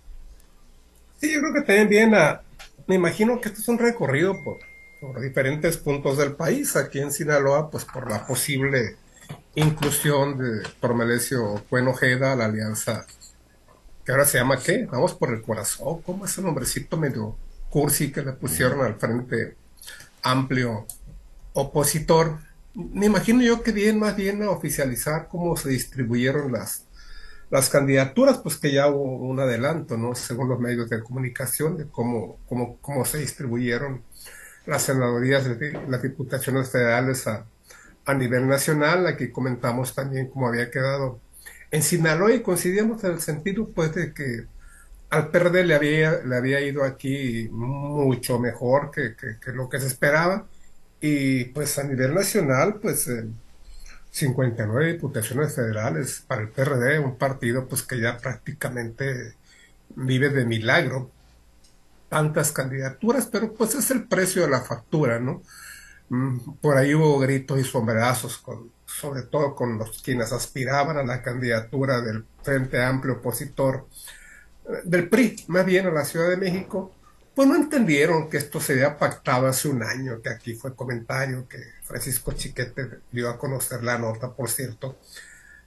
Sí, 1.21 1.33
yo 1.33 1.41
creo 1.41 1.55
que 1.55 1.63
también 1.63 1.89
viene 1.89 2.17
me 2.89 2.95
imagino 2.95 3.41
que 3.41 3.51
esto 3.51 3.61
es 3.61 3.69
un 3.69 3.79
recorrido 3.79 4.35
por, 4.43 4.59
diferentes 5.21 5.77
puntos 5.77 6.17
del 6.17 6.33
país, 6.33 6.75
aquí 6.75 6.99
en 6.99 7.13
Sinaloa, 7.13 7.71
pues 7.71 7.85
por 7.85 8.11
la 8.11 8.27
posible 8.27 8.97
inclusión 9.55 10.39
de 10.39 10.63
Melesio 10.95 11.63
Cuen 11.69 11.87
Ojeda 11.87 12.33
a 12.33 12.37
la 12.37 12.47
alianza 12.47 13.07
que 14.05 14.13
ahora 14.13 14.25
se 14.25 14.39
llama 14.39 14.59
¿qué? 14.59 14.87
Vamos 14.91 15.13
por 15.13 15.31
el 15.35 15.43
corazón, 15.43 16.01
¿cómo 16.01 16.25
es 16.25 16.39
el 16.39 16.45
nombrecito 16.45 16.97
medio 16.97 17.37
cursi 17.69 18.11
que 18.11 18.23
le 18.23 18.33
pusieron 18.33 18.81
al 18.81 18.95
frente 18.95 19.55
amplio 20.23 20.87
opositor? 21.53 22.39
Me 22.79 23.07
imagino 23.07 23.43
yo 23.43 23.63
que 23.63 23.73
bien 23.73 23.99
más 23.99 24.17
bien 24.17 24.43
a 24.43 24.51
oficializar 24.51 25.29
cómo 25.29 25.57
se 25.57 25.69
distribuyeron 25.71 26.53
las, 26.53 26.87
las 27.51 27.69
candidaturas, 27.71 28.39
pues 28.39 28.57
que 28.57 28.73
ya 28.73 28.89
hubo 28.89 29.03
un 29.29 29.41
adelanto, 29.41 29.97
¿no? 29.97 30.15
Según 30.15 30.49
los 30.49 30.61
medios 30.61 30.89
de 30.89 31.03
comunicación, 31.03 31.77
de 31.77 31.89
cómo, 31.89 32.39
cómo, 32.49 32.79
cómo 32.81 33.05
se 33.05 33.19
distribuyeron 33.19 34.03
las 34.67 34.83
senadorías 34.83 35.45
las 35.89 36.03
diputaciones 36.03 36.71
federales 36.71 37.27
a, 37.27 37.47
a 38.05 38.15
nivel 38.15 38.47
nacional. 38.49 39.07
Aquí 39.07 39.31
comentamos 39.31 39.95
también 39.95 40.29
cómo 40.29 40.49
había 40.49 40.71
quedado 40.71 41.21
en 41.71 41.83
Sinaloa 41.83 42.33
y 42.33 42.43
coincidíamos 42.43 43.03
en 43.05 43.13
el 43.13 43.21
sentido 43.21 43.69
pues 43.75 43.95
de 43.95 44.15
que 44.15 44.47
al 45.11 45.31
PRD 45.31 45.65
le 45.65 45.75
había, 45.75 46.21
le 46.25 46.37
había 46.37 46.61
ido 46.61 46.85
aquí 46.85 47.49
mucho 47.51 48.39
mejor 48.39 48.91
que, 48.91 49.15
lo 49.53 49.69
que 49.69 49.81
se 49.81 49.87
esperaba 49.87 50.47
y 51.01 51.45
pues 51.47 51.79
a 51.79 51.85
nivel 51.85 52.15
nacional 52.15 52.79
pues 52.81 53.09
59 54.11 54.93
diputaciones 54.95 55.55
federales 55.55 56.25
para 56.27 56.43
el 56.43 56.49
PRD, 56.49 56.99
un 56.99 57.17
partido 57.17 57.67
pues 57.69 57.83
que 57.83 58.01
ya 58.01 58.19
prácticamente 58.19 59.35
vive 59.95 60.31
de 60.31 60.45
milagro 60.45 61.11
tantas 62.09 62.53
candidaturas, 62.53 63.27
pero 63.27 63.53
pues 63.53 63.75
es 63.75 63.91
el 63.91 64.05
precio 64.09 64.43
de 64.43 64.49
la 64.49 64.63
factura, 64.63 65.19
¿no? 65.21 65.43
Mm, 66.09 66.39
por 66.61 66.77
ahí 66.79 66.95
hubo 66.95 67.19
gritos 67.19 67.61
y 67.61 67.65
sombrerazos 67.65 68.39
con 68.39 68.71
sobre 68.89 69.23
todo 69.23 69.55
con 69.55 69.79
los 69.79 70.03
quienes 70.03 70.33
aspiraban 70.33 70.97
a 70.97 71.05
la 71.05 71.23
candidatura 71.23 72.01
del 72.01 72.25
Frente 72.43 72.83
Amplio 72.83 73.15
opositor 73.15 73.87
eh, 74.67 74.81
del 74.85 75.09
PRI, 75.09 75.45
más 75.49 75.67
bien 75.67 75.87
a 75.87 75.91
la 75.91 76.05
Ciudad 76.05 76.29
de 76.31 76.37
México, 76.37 76.93
pues 77.39 77.47
no 77.47 77.55
entendieron 77.55 78.29
que 78.29 78.37
esto 78.37 78.61
se 78.61 78.73
había 78.73 78.99
pactado 78.99 79.47
hace 79.47 79.69
un 79.69 79.81
año, 79.85 80.21
que 80.21 80.29
aquí 80.29 80.55
fue 80.55 80.75
comentario 80.75 81.47
que 81.47 81.59
Francisco 81.85 82.33
Chiquete 82.33 82.99
dio 83.13 83.31
a 83.31 83.39
conocer 83.39 83.85
la 83.85 83.97
nota, 83.97 84.33
por 84.33 84.51
cierto, 84.51 84.99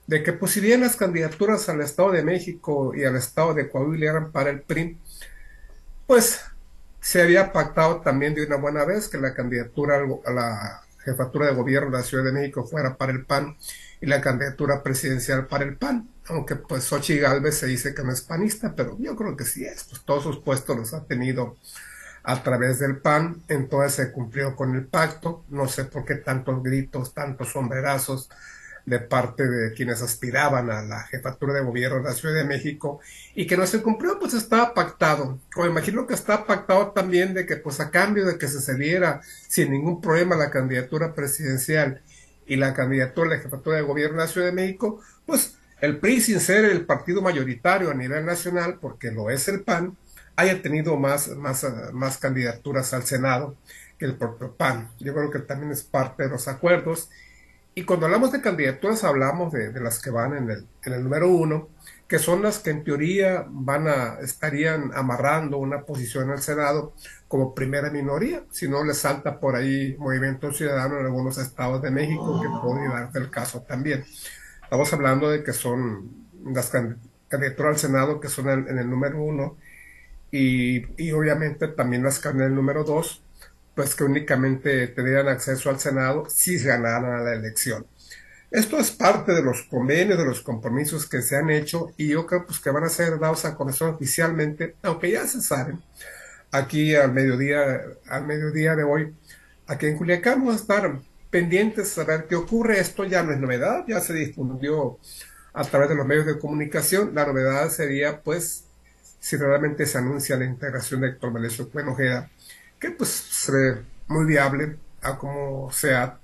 de 0.05 0.21
que 0.21 0.33
pues 0.33 0.51
si 0.51 0.59
bien 0.59 0.81
las 0.81 0.97
candidaturas 0.97 1.69
al 1.69 1.79
Estado 1.79 2.11
de 2.11 2.23
México 2.23 2.93
y 2.93 3.05
al 3.05 3.15
Estado 3.15 3.53
de 3.53 3.69
Coahuila 3.69 4.09
eran 4.09 4.31
para 4.33 4.49
el 4.49 4.63
PRI, 4.63 4.97
pues 6.05 6.41
se 6.99 7.21
había 7.21 7.53
pactado 7.53 8.01
también 8.01 8.35
de 8.35 8.45
una 8.45 8.57
buena 8.57 8.83
vez 8.83 9.07
que 9.07 9.17
la 9.17 9.33
candidatura 9.33 10.01
a 10.25 10.31
la 10.33 10.83
jefatura 11.05 11.45
de 11.45 11.53
gobierno 11.53 11.89
de 11.89 11.97
la 11.99 12.03
Ciudad 12.03 12.25
de 12.25 12.33
México 12.33 12.67
fuera 12.67 12.97
para 12.97 13.13
el 13.13 13.23
PAN 13.23 13.55
y 14.01 14.07
la 14.07 14.19
candidatura 14.19 14.81
presidencial 14.83 15.47
para 15.47 15.63
el 15.63 15.77
PAN, 15.77 16.09
aunque 16.27 16.55
pues 16.55 16.83
Xochitl 16.85 17.21
Galvez 17.21 17.59
se 17.59 17.67
dice 17.67 17.93
que 17.93 18.03
no 18.03 18.11
es 18.11 18.21
panista, 18.21 18.73
pero 18.75 18.97
yo 18.99 19.15
creo 19.15 19.37
que 19.37 19.45
sí 19.45 19.63
es, 19.63 19.83
pues 19.85 20.01
todos 20.01 20.23
sus 20.23 20.39
puestos 20.39 20.75
los 20.75 20.93
ha 20.93 21.05
tenido 21.05 21.57
a 22.23 22.43
través 22.43 22.79
del 22.79 22.97
PAN, 22.97 23.41
entonces 23.47 23.93
se 23.93 24.11
cumplió 24.11 24.55
con 24.55 24.75
el 24.75 24.85
pacto, 24.85 25.45
no 25.49 25.67
sé 25.67 25.85
por 25.85 26.05
qué 26.05 26.15
tantos 26.15 26.61
gritos, 26.63 27.13
tantos 27.13 27.49
sombrerazos, 27.49 28.29
de 28.85 28.99
parte 28.99 29.47
de 29.47 29.73
quienes 29.73 30.01
aspiraban 30.01 30.69
a 30.71 30.81
la 30.81 31.03
jefatura 31.03 31.53
de 31.53 31.61
gobierno 31.61 31.97
de 31.97 32.03
la 32.03 32.13
Ciudad 32.13 32.35
de 32.35 32.45
México 32.45 32.99
y 33.35 33.45
que 33.45 33.57
no 33.57 33.67
se 33.67 33.81
cumplió, 33.81 34.19
pues 34.19 34.33
estaba 34.33 34.73
pactado. 34.73 35.39
O 35.55 35.65
imagino 35.65 36.07
que 36.07 36.13
está 36.13 36.45
pactado 36.45 36.91
también 36.91 37.33
de 37.33 37.45
que 37.45 37.57
pues 37.57 37.79
a 37.79 37.91
cambio 37.91 38.25
de 38.25 38.37
que 38.37 38.47
se 38.47 38.61
cediera 38.61 39.21
sin 39.47 39.71
ningún 39.71 40.01
problema 40.01 40.35
la 40.35 40.51
candidatura 40.51 41.13
presidencial 41.13 42.01
y 42.51 42.57
la 42.57 42.73
candidatura 42.73 43.29
a 43.29 43.37
la 43.37 43.41
jefatura 43.41 43.77
de 43.77 43.83
gobierno 43.83 44.17
de 44.17 44.25
la 44.25 44.27
Ciudad 44.27 44.47
de 44.47 44.51
México, 44.51 44.99
pues 45.25 45.55
el 45.79 45.99
PRI 45.99 46.19
sin 46.19 46.41
ser 46.41 46.65
el 46.65 46.85
partido 46.85 47.21
mayoritario 47.21 47.89
a 47.89 47.93
nivel 47.93 48.25
nacional, 48.25 48.77
porque 48.81 49.09
lo 49.09 49.29
es 49.29 49.47
el 49.47 49.61
PAN, 49.61 49.95
haya 50.35 50.61
tenido 50.61 50.97
más, 50.97 51.29
más, 51.29 51.65
más 51.93 52.17
candidaturas 52.17 52.93
al 52.93 53.03
Senado 53.03 53.55
que 53.97 54.03
el 54.03 54.17
propio 54.17 54.51
PAN. 54.51 54.89
Yo 54.99 55.13
creo 55.13 55.31
que 55.31 55.39
también 55.39 55.71
es 55.71 55.83
parte 55.83 56.23
de 56.23 56.29
los 56.29 56.49
acuerdos 56.49 57.09
y 57.73 57.85
cuando 57.85 58.07
hablamos 58.07 58.33
de 58.33 58.41
candidaturas 58.41 59.05
hablamos 59.05 59.53
de, 59.53 59.71
las 59.79 60.01
que 60.01 60.09
van 60.09 60.35
en 60.35 60.49
el, 60.49 60.67
en 60.83 60.91
el, 60.91 61.03
número 61.05 61.29
uno, 61.29 61.69
que 62.11 62.19
son 62.19 62.41
las 62.41 62.59
que 62.59 62.71
en 62.71 62.83
teoría 62.83 63.45
van 63.47 63.87
a, 63.87 64.19
estarían 64.19 64.91
amarrando 64.93 65.57
una 65.59 65.85
posición 65.85 66.29
al 66.29 66.41
Senado 66.41 66.93
como 67.29 67.55
primera 67.55 67.89
minoría, 67.89 68.43
si 68.51 68.67
no 68.67 68.83
le 68.83 68.93
salta 68.93 69.39
por 69.39 69.55
ahí 69.55 69.95
Movimiento 69.97 70.51
Ciudadano 70.51 70.99
en 70.99 71.05
algunos 71.05 71.37
estados 71.37 71.81
de 71.81 71.89
México, 71.89 72.41
que 72.41 72.49
puede 72.61 72.89
darse 72.89 73.17
el 73.17 73.29
caso 73.29 73.61
también. 73.61 74.03
Estamos 74.61 74.91
hablando 74.91 75.29
de 75.29 75.41
que 75.41 75.53
son 75.53 76.27
las 76.53 76.69
candidaturas 77.29 77.75
al 77.75 77.79
Senado 77.79 78.19
que 78.19 78.27
son 78.27 78.49
en, 78.49 78.77
el 78.77 78.89
número 78.89 79.23
uno, 79.23 79.55
y, 80.31 80.83
y 81.01 81.13
obviamente 81.13 81.69
también 81.69 82.03
las 82.03 82.25
el 82.25 82.53
número 82.53 82.83
dos, 82.83 83.23
pues 83.73 83.95
que 83.95 84.03
únicamente 84.03 84.85
tendrían 84.89 85.29
acceso 85.29 85.69
al 85.69 85.79
Senado 85.79 86.25
si 86.29 86.61
ganaran 86.61 87.23
la 87.23 87.33
elección. 87.33 87.85
Esto 88.51 88.77
es 88.79 88.91
parte 88.91 89.31
de 89.31 89.41
los 89.41 89.61
convenios, 89.63 90.19
de 90.19 90.25
los 90.25 90.41
compromisos 90.41 91.07
que 91.07 91.21
se 91.21 91.37
han 91.37 91.49
hecho 91.49 91.93
y 91.95 92.09
yo 92.09 92.25
creo 92.25 92.45
pues, 92.45 92.59
que 92.59 92.69
van 92.69 92.83
a 92.83 92.89
ser 92.89 93.17
dados 93.17 93.45
a 93.45 93.55
conocer 93.55 93.87
oficialmente, 93.87 94.75
aunque 94.83 95.11
ya 95.11 95.25
se 95.25 95.41
saben, 95.41 95.81
aquí 96.51 96.93
al 96.93 97.13
mediodía, 97.13 97.81
al 98.09 98.27
mediodía 98.27 98.75
de 98.75 98.83
hoy, 98.83 99.15
aquí 99.67 99.87
en 99.87 99.97
Culiacán 99.97 100.39
vamos 100.39 100.55
a 100.55 100.59
estar 100.59 100.99
pendientes 101.29 101.97
a 101.97 102.03
ver 102.03 102.27
qué 102.27 102.35
ocurre. 102.35 102.79
Esto 102.79 103.05
ya 103.05 103.23
no 103.23 103.31
es 103.31 103.39
novedad, 103.39 103.85
ya 103.87 104.01
se 104.01 104.13
difundió 104.13 104.99
a 105.53 105.63
través 105.63 105.89
de 105.89 105.95
los 105.95 106.05
medios 106.05 106.25
de 106.25 106.37
comunicación. 106.37 107.15
La 107.15 107.25
novedad 107.25 107.69
sería, 107.69 108.21
pues, 108.21 108.65
si 109.19 109.37
realmente 109.37 109.85
se 109.85 109.97
anuncia 109.97 110.35
la 110.35 110.45
integración 110.45 111.01
de 111.01 111.09
Héctor 111.09 111.31
Melesio 111.31 111.69
Cuenojeda, 111.69 112.29
que 112.79 112.91
pues 112.91 113.09
se 113.09 113.51
ve 113.51 113.81
muy 114.07 114.25
viable 114.25 114.77
a 115.01 115.17
cómo 115.17 115.71
sea 115.71 116.19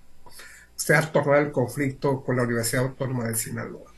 se 0.78 0.96
ha 0.96 1.02
tornado 1.12 1.42
el 1.42 1.52
conflicto 1.52 2.24
con 2.24 2.38
la 2.38 2.44
Universidad 2.44 2.86
Autónoma 2.86 3.28
de 3.28 3.36
Sinaloa. 3.36 3.92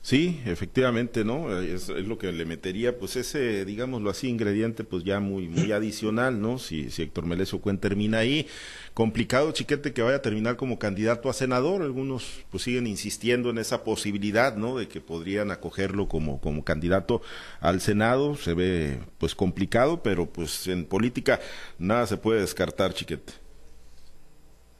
Sí, 0.00 0.40
efectivamente, 0.46 1.24
¿no? 1.24 1.60
Es, 1.60 1.88
lo 1.88 2.16
que 2.18 2.32
le 2.32 2.44
metería, 2.46 2.96
pues 2.98 3.16
ese, 3.16 3.64
digámoslo 3.64 4.08
así, 4.10 4.28
ingrediente, 4.28 4.84
pues 4.84 5.04
ya 5.04 5.20
muy, 5.20 5.48
muy 5.48 5.72
adicional, 5.72 6.40
¿no? 6.40 6.58
Si, 6.58 6.90
si 6.90 7.02
Héctor 7.02 7.26
Melesio 7.26 7.60
Cuen 7.60 7.78
termina 7.78 8.18
ahí, 8.18 8.46
complicado, 8.94 9.52
chiquete, 9.52 9.92
que 9.92 10.02
vaya 10.02 10.16
a 10.16 10.22
terminar 10.22 10.56
como 10.56 10.78
candidato 10.78 11.28
a 11.28 11.32
senador. 11.34 11.82
Algunos, 11.82 12.44
pues 12.50 12.62
siguen 12.62 12.86
insistiendo 12.86 13.50
en 13.50 13.58
esa 13.58 13.84
posibilidad, 13.84 14.56
¿no? 14.56 14.78
De 14.78 14.88
que 14.88 15.00
podrían 15.00 15.50
acogerlo 15.50 16.08
como, 16.08 16.40
como 16.40 16.64
candidato 16.64 17.20
al 17.60 17.80
Senado. 17.80 18.36
Se 18.36 18.54
ve, 18.54 19.00
pues 19.18 19.34
complicado, 19.34 20.02
pero 20.02 20.26
pues 20.26 20.68
en 20.68 20.86
política 20.86 21.40
nada 21.78 22.06
se 22.06 22.16
puede 22.16 22.40
descartar, 22.40 22.94
chiquete 22.94 23.47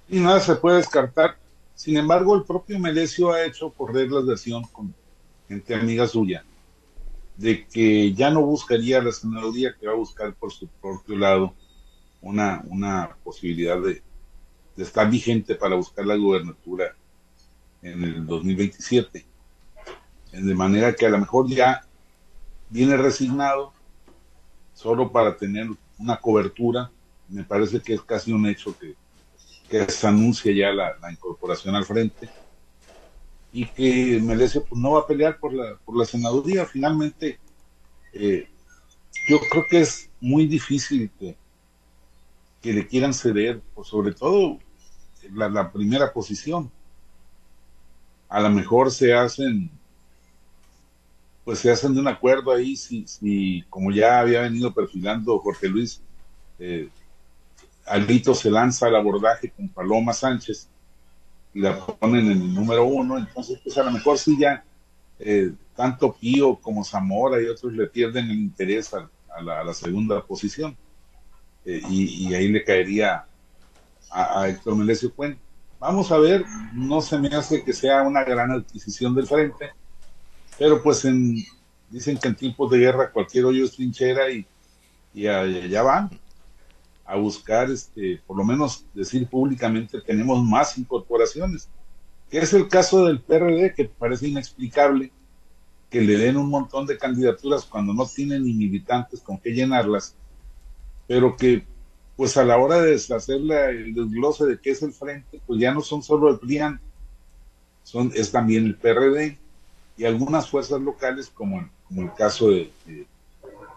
y 0.08 0.20
nada 0.20 0.40
se 0.40 0.56
puede 0.56 0.78
descartar. 0.78 1.36
Sin 1.74 1.96
embargo, 1.96 2.34
el 2.34 2.44
propio 2.44 2.78
Melesio 2.78 3.30
ha 3.30 3.44
hecho 3.44 3.70
correr 3.70 4.10
la 4.10 4.20
versión 4.20 4.64
con 4.64 4.94
gente 5.46 5.74
amiga 5.74 6.06
suya 6.06 6.44
de 7.36 7.66
que 7.66 8.12
ya 8.14 8.30
no 8.30 8.42
buscaría 8.42 9.00
la 9.00 9.12
senaduría, 9.12 9.74
que 9.78 9.86
va 9.86 9.92
a 9.92 9.96
buscar 9.96 10.34
por 10.34 10.52
su 10.52 10.66
propio 10.66 11.16
lado 11.16 11.54
una, 12.20 12.62
una 12.66 13.16
posibilidad 13.22 13.80
de, 13.80 14.02
de 14.76 14.82
estar 14.82 15.08
vigente 15.08 15.54
para 15.54 15.76
buscar 15.76 16.04
la 16.04 16.16
gubernatura 16.16 16.96
en 17.80 18.02
el 18.02 18.26
2027. 18.26 19.24
De 20.32 20.54
manera 20.54 20.92
que 20.94 21.06
a 21.06 21.10
lo 21.10 21.18
mejor 21.18 21.48
ya 21.48 21.86
viene 22.70 22.96
resignado 22.96 23.72
solo 24.74 25.10
para 25.12 25.36
tener 25.36 25.68
una 25.98 26.16
cobertura. 26.16 26.90
Me 27.28 27.44
parece 27.44 27.80
que 27.80 27.94
es 27.94 28.02
casi 28.02 28.32
un 28.32 28.46
hecho 28.46 28.76
que 28.78 28.96
que 29.68 29.90
se 29.90 30.06
anuncia 30.06 30.52
ya 30.52 30.72
la, 30.72 30.96
incorporación 31.10 31.74
al 31.74 31.84
frente 31.84 32.28
y 33.52 33.66
que 33.66 34.20
Melesio 34.22 34.64
pues, 34.64 34.80
no 34.80 34.92
va 34.92 35.00
a 35.00 35.06
pelear 35.06 35.38
por 35.38 35.52
la, 35.52 35.76
por 35.84 35.96
la 35.96 36.04
senaduría. 36.04 36.66
Finalmente, 36.66 37.38
eh, 38.12 38.48
yo 39.28 39.38
creo 39.50 39.64
que 39.68 39.80
es 39.80 40.10
muy 40.20 40.46
difícil 40.46 41.10
que, 41.18 41.36
le 42.62 42.86
quieran 42.86 43.14
ceder, 43.14 43.62
pues, 43.74 43.88
sobre 43.88 44.12
todo 44.12 44.58
la, 45.32 45.72
primera 45.72 46.12
posición. 46.12 46.70
A 48.28 48.40
lo 48.40 48.50
mejor 48.50 48.90
se 48.90 49.14
hacen, 49.14 49.70
pues 51.44 51.60
se 51.60 51.70
hacen 51.70 51.94
de 51.94 52.00
un 52.00 52.08
acuerdo 52.08 52.52
ahí, 52.52 52.76
si, 52.76 53.06
si 53.06 53.64
como 53.70 53.90
ya 53.90 54.20
había 54.20 54.42
venido 54.42 54.74
perfilando 54.74 55.38
Jorge 55.38 55.68
Luis, 55.68 56.02
eh, 56.58 56.90
Alito 57.88 58.34
se 58.34 58.50
lanza 58.50 58.86
al 58.86 58.96
abordaje 58.96 59.50
con 59.50 59.68
Paloma 59.68 60.12
Sánchez 60.12 60.68
y 61.54 61.60
la 61.60 61.78
ponen 61.78 62.30
en 62.30 62.42
el 62.42 62.54
número 62.54 62.84
uno, 62.84 63.18
entonces 63.18 63.58
pues 63.62 63.76
a 63.78 63.82
lo 63.82 63.90
mejor 63.90 64.18
sí 64.18 64.36
ya 64.38 64.64
eh, 65.18 65.52
tanto 65.74 66.12
Pío 66.12 66.56
como 66.56 66.84
Zamora 66.84 67.40
y 67.40 67.46
otros 67.46 67.72
le 67.72 67.86
pierden 67.86 68.26
el 68.30 68.38
interés 68.38 68.92
a, 68.94 69.08
la, 69.42 69.72
segunda 69.72 70.24
posición. 70.24 70.76
Eh, 71.64 71.80
y, 71.88 72.34
ahí 72.34 72.48
le 72.48 72.64
caería 72.64 73.24
a, 74.10 74.48
Héctor 74.48 74.76
Melesio 74.76 75.12
Cuen. 75.14 75.38
Vamos 75.78 76.10
a 76.10 76.18
ver, 76.18 76.44
no 76.72 77.00
se 77.00 77.18
me 77.18 77.28
hace 77.28 77.62
que 77.62 77.72
sea 77.72 78.02
una 78.02 78.24
gran 78.24 78.50
adquisición 78.50 79.14
del 79.14 79.28
frente, 79.28 79.70
pero 80.58 80.82
pues 80.82 81.04
en, 81.04 81.36
dicen 81.88 82.18
que 82.18 82.28
en 82.28 82.34
tiempos 82.34 82.70
de 82.72 82.78
guerra 82.78 83.12
cualquier 83.12 83.44
hoyo 83.44 83.64
es 83.64 83.72
trinchera 83.72 84.28
y, 84.30 84.44
y 85.14 85.28
allá 85.28 85.82
van 85.82 86.10
a 87.08 87.16
buscar, 87.16 87.70
este, 87.70 88.20
por 88.26 88.36
lo 88.36 88.44
menos 88.44 88.84
decir 88.92 89.26
públicamente, 89.26 89.98
tenemos 90.02 90.44
más 90.44 90.76
incorporaciones, 90.76 91.66
que 92.30 92.38
es 92.38 92.52
el 92.52 92.68
caso 92.68 93.06
del 93.06 93.22
PRD, 93.22 93.72
que 93.74 93.86
parece 93.86 94.28
inexplicable 94.28 95.10
que 95.88 96.02
le 96.02 96.18
den 96.18 96.36
un 96.36 96.50
montón 96.50 96.84
de 96.84 96.98
candidaturas 96.98 97.64
cuando 97.64 97.94
no 97.94 98.06
tienen 98.06 98.44
ni 98.44 98.52
militantes 98.52 99.22
con 99.22 99.38
qué 99.38 99.52
llenarlas, 99.52 100.14
pero 101.06 101.34
que 101.34 101.64
pues 102.14 102.36
a 102.36 102.44
la 102.44 102.58
hora 102.58 102.82
de 102.82 102.94
hacer 102.96 103.36
el 103.36 103.94
desglose 103.94 104.44
de 104.44 104.60
qué 104.60 104.72
es 104.72 104.82
el 104.82 104.92
frente, 104.92 105.40
pues 105.46 105.58
ya 105.58 105.72
no 105.72 105.80
son 105.80 106.02
solo 106.02 106.28
el 106.28 106.38
PRIAN, 106.38 106.78
son, 107.84 108.12
es 108.14 108.30
también 108.30 108.66
el 108.66 108.76
PRD 108.76 109.38
y 109.96 110.04
algunas 110.04 110.50
fuerzas 110.50 110.82
locales 110.82 111.30
como, 111.32 111.66
como 111.86 112.02
el 112.02 112.12
caso 112.12 112.50
de, 112.50 112.70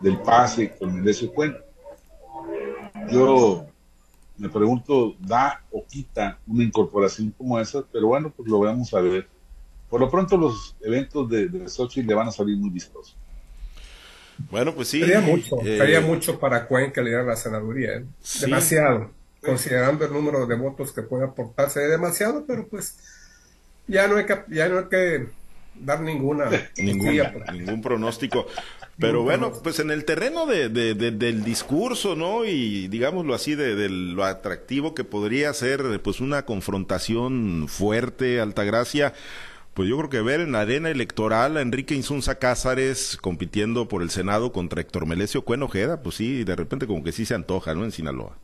del 0.02 0.20
PASE 0.20 0.76
con 0.78 0.98
el 0.98 1.08
ese 1.08 1.28
cuento 1.30 1.71
yo 3.10 3.66
me 4.38 4.50
pregunto, 4.50 5.16
¿da 5.20 5.62
o 5.72 5.86
quita 5.86 6.40
una 6.48 6.64
incorporación 6.64 7.32
como 7.38 7.60
esa? 7.60 7.84
Pero 7.92 8.08
bueno, 8.08 8.34
pues 8.36 8.50
lo 8.50 8.60
vamos 8.60 8.94
a 8.94 9.02
ver. 9.02 9.28
Por 9.90 10.00
lo 10.00 10.10
pronto 10.10 10.38
los 10.38 10.76
eventos 10.82 11.30
de, 11.30 11.48
de 11.48 11.70
Sochi 11.70 12.02
le 12.04 12.14
van 12.14 12.28
a 12.28 12.32
salir 12.32 12.58
muy 12.58 12.70
vistosos. 12.70 13.16
Bueno, 14.50 14.74
pues 14.74 14.88
sí. 14.88 15.00
Sería 15.00 15.22
mucho, 15.22 15.58
eh, 15.64 16.02
mucho 16.02 16.40
para 16.40 16.66
Cuenca 16.66 17.02
liderar 17.02 17.26
la 17.26 17.36
senaduría. 17.36 17.98
¿eh? 17.98 18.06
Demasiado. 18.40 19.12
Considerando 19.44 20.06
el 20.06 20.14
número 20.14 20.46
de 20.46 20.56
votos 20.56 20.92
que 20.92 21.02
puede 21.02 21.26
aportarse, 21.26 21.80
demasiado, 21.82 22.46
pero 22.46 22.68
pues 22.68 22.98
ya 23.88 24.08
no 24.08 24.18
hay 24.18 24.26
que, 24.26 24.44
ya 24.50 24.70
no 24.70 24.80
hay 24.80 24.86
que 24.86 25.28
dar 25.76 26.02
ninguna, 26.02 26.46
ningún 26.78 27.82
pronóstico. 27.82 28.48
Pero 29.00 29.24
bueno, 29.24 29.52
pues 29.64 29.80
en 29.80 29.90
el 29.90 30.06
terreno 30.06 30.46
de, 30.46 30.70
del 30.70 31.44
discurso, 31.44 32.16
¿no? 32.16 32.46
Y 32.46 32.88
digámoslo 32.88 33.34
así, 33.34 33.56
de, 33.56 33.90
lo 33.90 34.24
atractivo 34.24 34.94
que 34.94 35.04
podría 35.04 35.52
ser, 35.54 36.00
pues 36.04 36.20
una 36.20 36.46
confrontación 36.46 37.66
fuerte, 37.68 38.40
Altagracia, 38.40 39.14
pues 39.74 39.90
yo 39.90 39.98
creo 39.98 40.10
que 40.10 40.22
ver 40.22 40.42
en 40.42 40.52
la 40.52 40.62
arena 40.62 40.90
electoral 40.90 41.58
a 41.58 41.62
Enrique 41.62 41.96
Insunza 41.96 42.36
Cázares 42.36 43.18
compitiendo 43.20 43.88
por 43.88 44.04
el 44.04 44.12
Senado 44.12 44.52
contra 44.52 44.82
Héctor 44.82 45.08
Melesio 45.08 45.44
Cuenojeda, 45.44 46.04
pues 46.04 46.16
sí, 46.16 46.44
de 46.44 46.56
repente 46.56 46.86
como 46.86 47.04
que 47.04 47.12
sí 47.12 47.26
se 47.26 47.34
antoja, 47.34 47.74
¿no? 47.74 47.86
En 47.86 47.92
Sinaloa. 47.92 48.38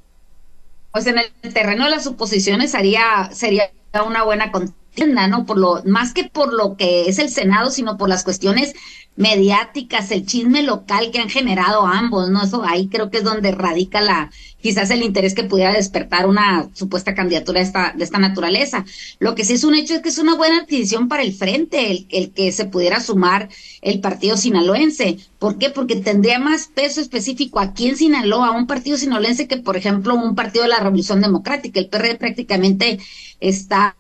Pues 0.91 1.05
en 1.05 1.19
el 1.19 1.53
terreno 1.53 1.83
de 1.83 1.91
las 1.91 2.05
suposiciones 2.05 2.73
haría, 2.73 3.29
sería 3.31 3.69
una 4.05 4.23
buena 4.23 4.51
contienda, 4.51 4.86
¿no? 5.05 5.45
Por 5.45 5.57
lo, 5.57 5.83
más 5.85 6.13
que 6.13 6.25
por 6.25 6.53
lo 6.53 6.75
que 6.75 7.07
es 7.07 7.19
el 7.19 7.29
Senado, 7.29 7.69
sino 7.69 7.97
por 7.97 8.09
las 8.09 8.23
cuestiones 8.23 8.73
mediáticas, 9.17 10.11
el 10.11 10.25
chisme 10.25 10.61
local 10.61 11.09
que 11.11 11.19
han 11.19 11.29
generado 11.29 11.85
ambos, 11.85 12.29
¿no? 12.29 12.43
Eso 12.43 12.63
ahí 12.63 12.87
creo 12.87 13.09
que 13.09 13.17
es 13.17 13.23
donde 13.23 13.51
radica 13.51 13.99
la, 13.99 14.31
quizás 14.61 14.91
el 14.91 15.01
interés 15.01 15.33
que 15.33 15.43
pudiera 15.43 15.73
despertar 15.73 16.27
una 16.27 16.69
supuesta 16.73 17.15
candidatura 17.15 17.59
de 17.59 17.65
esta, 17.65 17.93
de 17.97 18.03
esta 18.03 18.19
naturaleza. 18.19 18.85
Lo 19.19 19.33
que 19.33 19.43
sí 19.43 19.53
es 19.53 19.63
un 19.63 19.73
hecho 19.73 19.95
es 19.95 20.01
que 20.01 20.09
es 20.09 20.19
una 20.19 20.35
buena 20.35 20.59
adquisición 20.59 21.07
para 21.07 21.23
el 21.23 21.33
frente, 21.33 21.89
el, 21.89 22.07
el 22.11 22.31
que 22.31 22.51
se 22.51 22.65
pudiera 22.65 22.99
sumar 22.99 23.49
el 23.81 23.99
partido 24.01 24.37
sinaloense. 24.37 25.17
¿Por 25.39 25.57
qué? 25.57 25.71
Porque 25.71 25.95
tendría 25.95 26.37
más 26.37 26.67
peso 26.67 27.01
específico 27.01 27.59
aquí 27.59 27.87
en 27.87 27.97
Sinaloa, 27.97 28.51
un 28.51 28.67
partido 28.67 28.97
sinaloense 28.97 29.47
que, 29.47 29.57
por 29.57 29.77
ejemplo, 29.77 30.13
un 30.13 30.35
partido 30.35 30.63
de 30.63 30.69
la 30.69 30.79
Revolución 30.79 31.21
Democrática. 31.21 31.79
El 31.79 31.89
PRD 31.89 32.15
prácticamente 32.15 32.99
está 33.39 33.95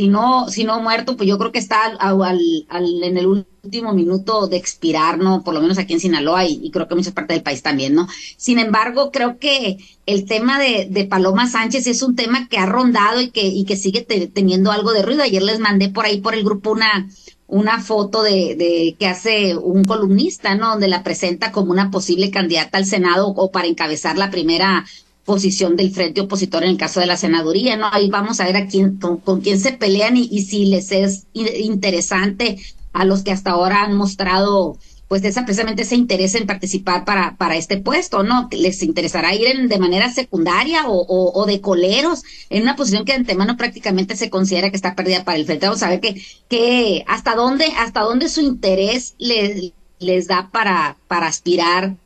si 0.00 0.08
no, 0.08 0.48
si 0.48 0.64
no 0.64 0.80
muerto, 0.80 1.14
pues 1.14 1.28
yo 1.28 1.36
creo 1.36 1.52
que 1.52 1.58
está 1.58 1.84
al, 1.84 2.40
en 2.70 3.18
el 3.18 3.26
último 3.26 3.92
minuto 3.92 4.46
de 4.46 4.56
expirar, 4.56 5.18
¿no? 5.18 5.44
Por 5.44 5.52
lo 5.52 5.60
menos 5.60 5.76
aquí 5.76 5.92
en 5.92 6.00
Sinaloa 6.00 6.46
y, 6.46 6.70
creo 6.70 6.88
que 6.88 6.94
muchas 6.94 7.12
partes 7.12 7.34
del 7.34 7.42
país 7.42 7.62
también, 7.62 7.94
¿no? 7.94 8.08
Sin 8.38 8.58
embargo, 8.58 9.10
creo 9.12 9.38
que 9.38 9.76
el 10.06 10.24
tema 10.24 10.58
de, 10.58 10.88
de 10.88 11.04
Paloma 11.04 11.50
Sánchez 11.50 11.86
es 11.86 12.00
un 12.00 12.16
tema 12.16 12.48
que 12.48 12.56
ha 12.56 12.64
rondado 12.64 13.20
y 13.20 13.28
que, 13.28 13.46
y 13.46 13.66
que 13.66 13.76
sigue 13.76 14.00
teniendo 14.00 14.72
algo 14.72 14.94
de 14.94 15.02
ruido. 15.02 15.22
Ayer 15.22 15.42
les 15.42 15.58
mandé 15.58 15.90
por 15.90 16.06
ahí 16.06 16.22
por 16.22 16.34
el 16.34 16.44
grupo 16.44 16.70
una, 16.70 17.06
una 17.46 17.82
foto 17.82 18.22
de, 18.22 18.54
de 18.56 18.96
que 18.98 19.06
hace 19.06 19.54
un 19.54 19.84
columnista, 19.84 20.54
¿no? 20.54 20.70
Donde 20.70 20.88
la 20.88 21.02
presenta 21.02 21.52
como 21.52 21.72
una 21.72 21.90
posible 21.90 22.30
candidata 22.30 22.78
al 22.78 22.86
Senado 22.86 23.28
o 23.28 23.50
para 23.50 23.68
encabezar 23.68 24.16
la 24.16 24.30
primera 24.30 24.86
posición 25.24 25.76
del 25.76 25.92
frente 25.92 26.20
opositor 26.20 26.64
en 26.64 26.70
el 26.70 26.76
caso 26.76 27.00
de 27.00 27.06
la 27.06 27.16
senaduría, 27.16 27.76
¿no? 27.76 27.88
Ahí 27.92 28.08
vamos 28.10 28.40
a 28.40 28.46
ver 28.46 28.56
a 28.56 28.66
quién, 28.66 28.98
con, 28.98 29.40
quién 29.40 29.60
se 29.60 29.72
pelean 29.72 30.16
y, 30.16 30.42
si 30.42 30.66
les 30.66 30.92
es 30.92 31.26
interesante 31.32 32.58
a 32.92 33.04
los 33.04 33.22
que 33.22 33.30
hasta 33.32 33.52
ahora 33.52 33.84
han 33.84 33.96
mostrado 33.96 34.76
pues 35.10 35.24
esa 35.24 35.44
precisamente 35.44 35.82
ese 35.82 35.96
interés 35.96 36.36
en 36.36 36.46
participar 36.46 37.04
para, 37.04 37.36
para 37.36 37.56
este 37.56 37.78
puesto, 37.78 38.22
¿no? 38.22 38.48
Les 38.52 38.80
interesará 38.84 39.34
ir 39.34 39.48
en, 39.48 39.66
de 39.66 39.78
manera 39.80 40.08
secundaria 40.12 40.88
o, 40.88 41.32
o, 41.34 41.46
de 41.46 41.60
coleros 41.60 42.22
en 42.48 42.62
una 42.62 42.76
posición 42.76 43.04
que 43.04 43.10
de 43.12 43.18
antemano 43.18 43.56
prácticamente 43.56 44.14
se 44.14 44.30
considera 44.30 44.70
que 44.70 44.76
está 44.76 44.94
perdida 44.94 45.24
para 45.24 45.36
el 45.36 45.46
frente. 45.46 45.66
Vamos 45.66 45.82
a 45.82 45.88
ver 45.88 46.00
que, 46.00 46.22
que 46.48 47.04
hasta 47.08 47.34
dónde, 47.34 47.66
hasta 47.76 48.02
dónde 48.02 48.28
su 48.28 48.40
interés 48.40 49.14
les, 49.18 49.72
les 49.98 50.28
da 50.28 50.48
para, 50.52 50.96
para 51.08 51.26
aspirar 51.26 51.96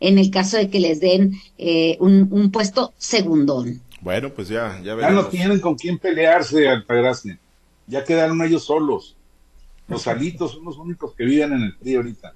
en 0.00 0.18
el 0.18 0.30
caso 0.30 0.56
de 0.56 0.70
que 0.70 0.80
les 0.80 1.00
den 1.00 1.34
eh, 1.58 1.96
un, 2.00 2.28
un 2.30 2.50
puesto 2.50 2.92
segundón. 2.98 3.80
Bueno, 4.00 4.30
pues 4.30 4.48
ya, 4.48 4.80
ya 4.82 4.98
Ya 4.98 5.10
no 5.10 5.26
tienen 5.26 5.60
con 5.60 5.76
quién 5.76 5.98
pelearse, 5.98 6.68
Altagracia. 6.68 7.38
Ya 7.86 8.04
quedaron 8.04 8.42
ellos 8.42 8.64
solos. 8.64 9.16
Los 9.88 10.06
alitos 10.06 10.52
son 10.52 10.64
los 10.64 10.78
únicos 10.78 11.14
que 11.14 11.24
viven 11.24 11.52
en 11.52 11.62
el 11.62 11.72
frío 11.74 11.98
ahorita. 11.98 12.32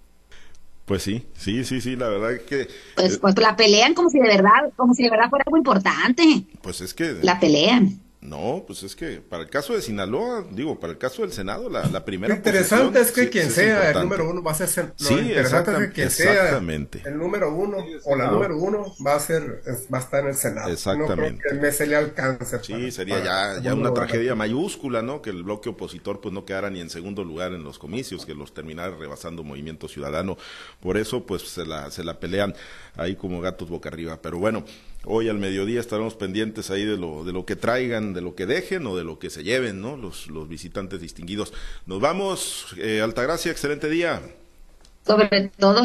Pues 0.84 1.02
sí, 1.02 1.24
sí, 1.34 1.64
sí, 1.64 1.80
sí, 1.80 1.96
la 1.96 2.08
verdad 2.08 2.32
es 2.32 2.42
que... 2.42 2.68
Pues, 2.96 3.16
pues 3.16 3.38
la 3.38 3.56
pelean 3.56 3.94
como 3.94 4.10
si 4.10 4.18
de 4.18 4.28
verdad, 4.28 4.72
como 4.76 4.92
si 4.92 5.04
de 5.04 5.10
verdad 5.10 5.30
fuera 5.30 5.44
algo 5.46 5.56
importante. 5.56 6.42
Pues 6.60 6.82
es 6.82 6.92
que... 6.92 7.16
La 7.22 7.40
pelean. 7.40 8.00
No, 8.24 8.64
pues 8.66 8.82
es 8.82 8.96
que 8.96 9.20
para 9.20 9.42
el 9.42 9.50
caso 9.50 9.74
de 9.74 9.82
Sinaloa, 9.82 10.46
digo, 10.50 10.80
para 10.80 10.94
el 10.94 10.98
caso 10.98 11.20
del 11.20 11.32
Senado, 11.32 11.68
la, 11.68 11.84
la 11.88 12.06
primera. 12.06 12.32
Lo 12.32 12.38
interesante 12.38 12.98
es 12.98 13.12
que 13.12 13.28
quien 13.28 13.50
sea 13.50 13.90
el 13.90 13.98
número 13.98 14.30
uno 14.30 14.42
va 14.42 14.52
a 14.52 14.54
ser. 14.54 14.94
Lo 14.98 15.06
sí, 15.06 15.12
interesante 15.12 15.72
es 15.72 15.78
que 15.78 15.92
quien 15.92 16.10
sea 16.10 16.56
el 16.56 17.18
número 17.18 17.54
uno 17.54 17.84
o 18.04 18.16
la 18.16 18.30
número 18.30 18.56
uno 18.56 18.94
va 19.06 19.16
a 19.16 19.20
ser, 19.20 19.62
va 19.92 19.98
a 19.98 20.00
estar 20.00 20.22
en 20.22 20.28
el 20.28 20.34
Senado. 20.36 20.72
Exactamente. 20.72 21.32
No 21.52 21.60
creo 21.60 21.78
que 21.78 21.86
le 21.86 21.96
alcance. 21.96 22.58
Sí, 22.62 22.90
sería 22.90 23.22
ya, 23.22 23.60
ya 23.60 23.74
una 23.74 23.92
tragedia 23.92 24.34
mayúscula, 24.34 25.02
¿no? 25.02 25.20
Que 25.20 25.28
el 25.28 25.42
bloque 25.42 25.68
opositor 25.68 26.22
pues 26.22 26.32
no 26.32 26.46
quedara 26.46 26.70
ni 26.70 26.80
en 26.80 26.88
segundo 26.88 27.24
lugar 27.24 27.52
en 27.52 27.62
los 27.62 27.78
comicios, 27.78 28.24
que 28.24 28.34
los 28.34 28.54
terminara 28.54 28.96
rebasando 28.96 29.44
Movimiento 29.44 29.86
Ciudadano. 29.86 30.38
Por 30.80 30.96
eso, 30.96 31.26
pues 31.26 31.42
se 31.42 31.66
la, 31.66 31.90
se 31.90 32.02
la 32.02 32.18
pelean 32.20 32.54
ahí 32.96 33.16
como 33.16 33.42
gatos 33.42 33.68
boca 33.68 33.90
arriba. 33.90 34.18
Pero 34.22 34.38
bueno. 34.38 34.64
Hoy 35.06 35.28
al 35.28 35.38
mediodía 35.38 35.80
estaremos 35.80 36.14
pendientes 36.14 36.70
ahí 36.70 36.86
de 36.86 36.96
lo, 36.96 37.24
de 37.24 37.32
lo 37.34 37.44
que 37.44 37.56
traigan, 37.56 38.13
de 38.14 38.22
lo 38.22 38.34
que 38.34 38.46
dejen 38.46 38.86
o 38.86 38.96
de 38.96 39.04
lo 39.04 39.18
que 39.18 39.30
se 39.30 39.42
lleven, 39.44 39.80
¿no? 39.80 39.96
Los, 39.96 40.28
los 40.28 40.48
visitantes 40.48 41.00
distinguidos. 41.00 41.52
Nos 41.86 42.00
vamos, 42.00 42.66
eh, 42.78 43.00
Altagracia, 43.02 43.52
excelente 43.52 43.88
día. 43.90 44.22
Sobre 45.06 45.50
todo 45.58 45.84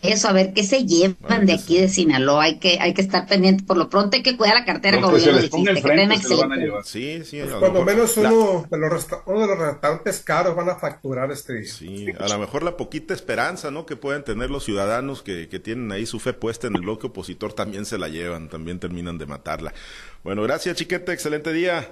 eso, 0.00 0.28
a 0.28 0.32
ver 0.32 0.52
qué 0.52 0.62
se 0.62 0.86
llevan 0.86 1.44
de 1.46 1.54
aquí 1.54 1.80
de 1.80 1.88
Sinaloa. 1.88 2.44
Hay 2.44 2.58
que, 2.60 2.78
hay 2.80 2.94
que 2.94 3.00
estar 3.00 3.26
pendiente. 3.26 3.64
Por 3.64 3.76
lo 3.76 3.90
pronto 3.90 4.16
hay 4.16 4.22
que 4.22 4.36
cuidar 4.36 4.54
la 4.54 4.64
cartera, 4.64 5.00
como 5.00 5.16
bien 5.16 5.34
lo 5.34 6.84
Sí, 6.84 7.24
sí. 7.24 7.40
Pues 7.40 7.54
cuando 7.54 7.84
menos 7.84 8.16
uno, 8.16 8.66
de 8.70 8.78
los 8.78 9.06
uno 9.26 9.40
de 9.40 9.46
los 9.48 9.58
restaurantes 9.58 10.20
caros 10.20 10.54
van 10.54 10.68
a 10.68 10.76
facturar 10.76 11.32
este 11.32 11.54
día. 11.54 11.72
Sí, 11.72 12.06
a 12.16 12.28
lo 12.28 12.38
mejor 12.38 12.62
la 12.62 12.76
poquita 12.76 13.12
esperanza, 13.12 13.72
¿no? 13.72 13.86
Que 13.86 13.96
pueden 13.96 14.22
tener 14.22 14.50
los 14.50 14.64
ciudadanos 14.64 15.22
que, 15.22 15.48
que 15.48 15.58
tienen 15.58 15.90
ahí 15.90 16.06
su 16.06 16.20
fe 16.20 16.32
puesta 16.32 16.68
en 16.68 16.76
el 16.76 16.82
bloque 16.82 17.08
opositor 17.08 17.52
también 17.52 17.84
se 17.84 17.98
la 17.98 18.08
llevan, 18.08 18.48
también 18.48 18.78
terminan 18.78 19.18
de 19.18 19.26
matarla. 19.26 19.74
Bueno, 20.22 20.42
gracias, 20.42 20.76
chiquete. 20.76 21.12
Excelente 21.12 21.52
día. 21.52 21.88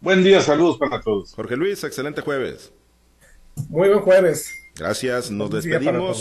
Buen 0.00 0.24
día, 0.24 0.40
saludos 0.40 0.78
para 0.78 1.00
todos. 1.00 1.34
Jorge 1.34 1.56
Luis, 1.56 1.84
excelente 1.84 2.20
jueves. 2.20 2.72
Muy 3.68 3.88
buen 3.88 4.00
jueves. 4.00 4.50
Gracias, 4.76 5.30
nos 5.30 5.50
despedimos. 5.50 6.18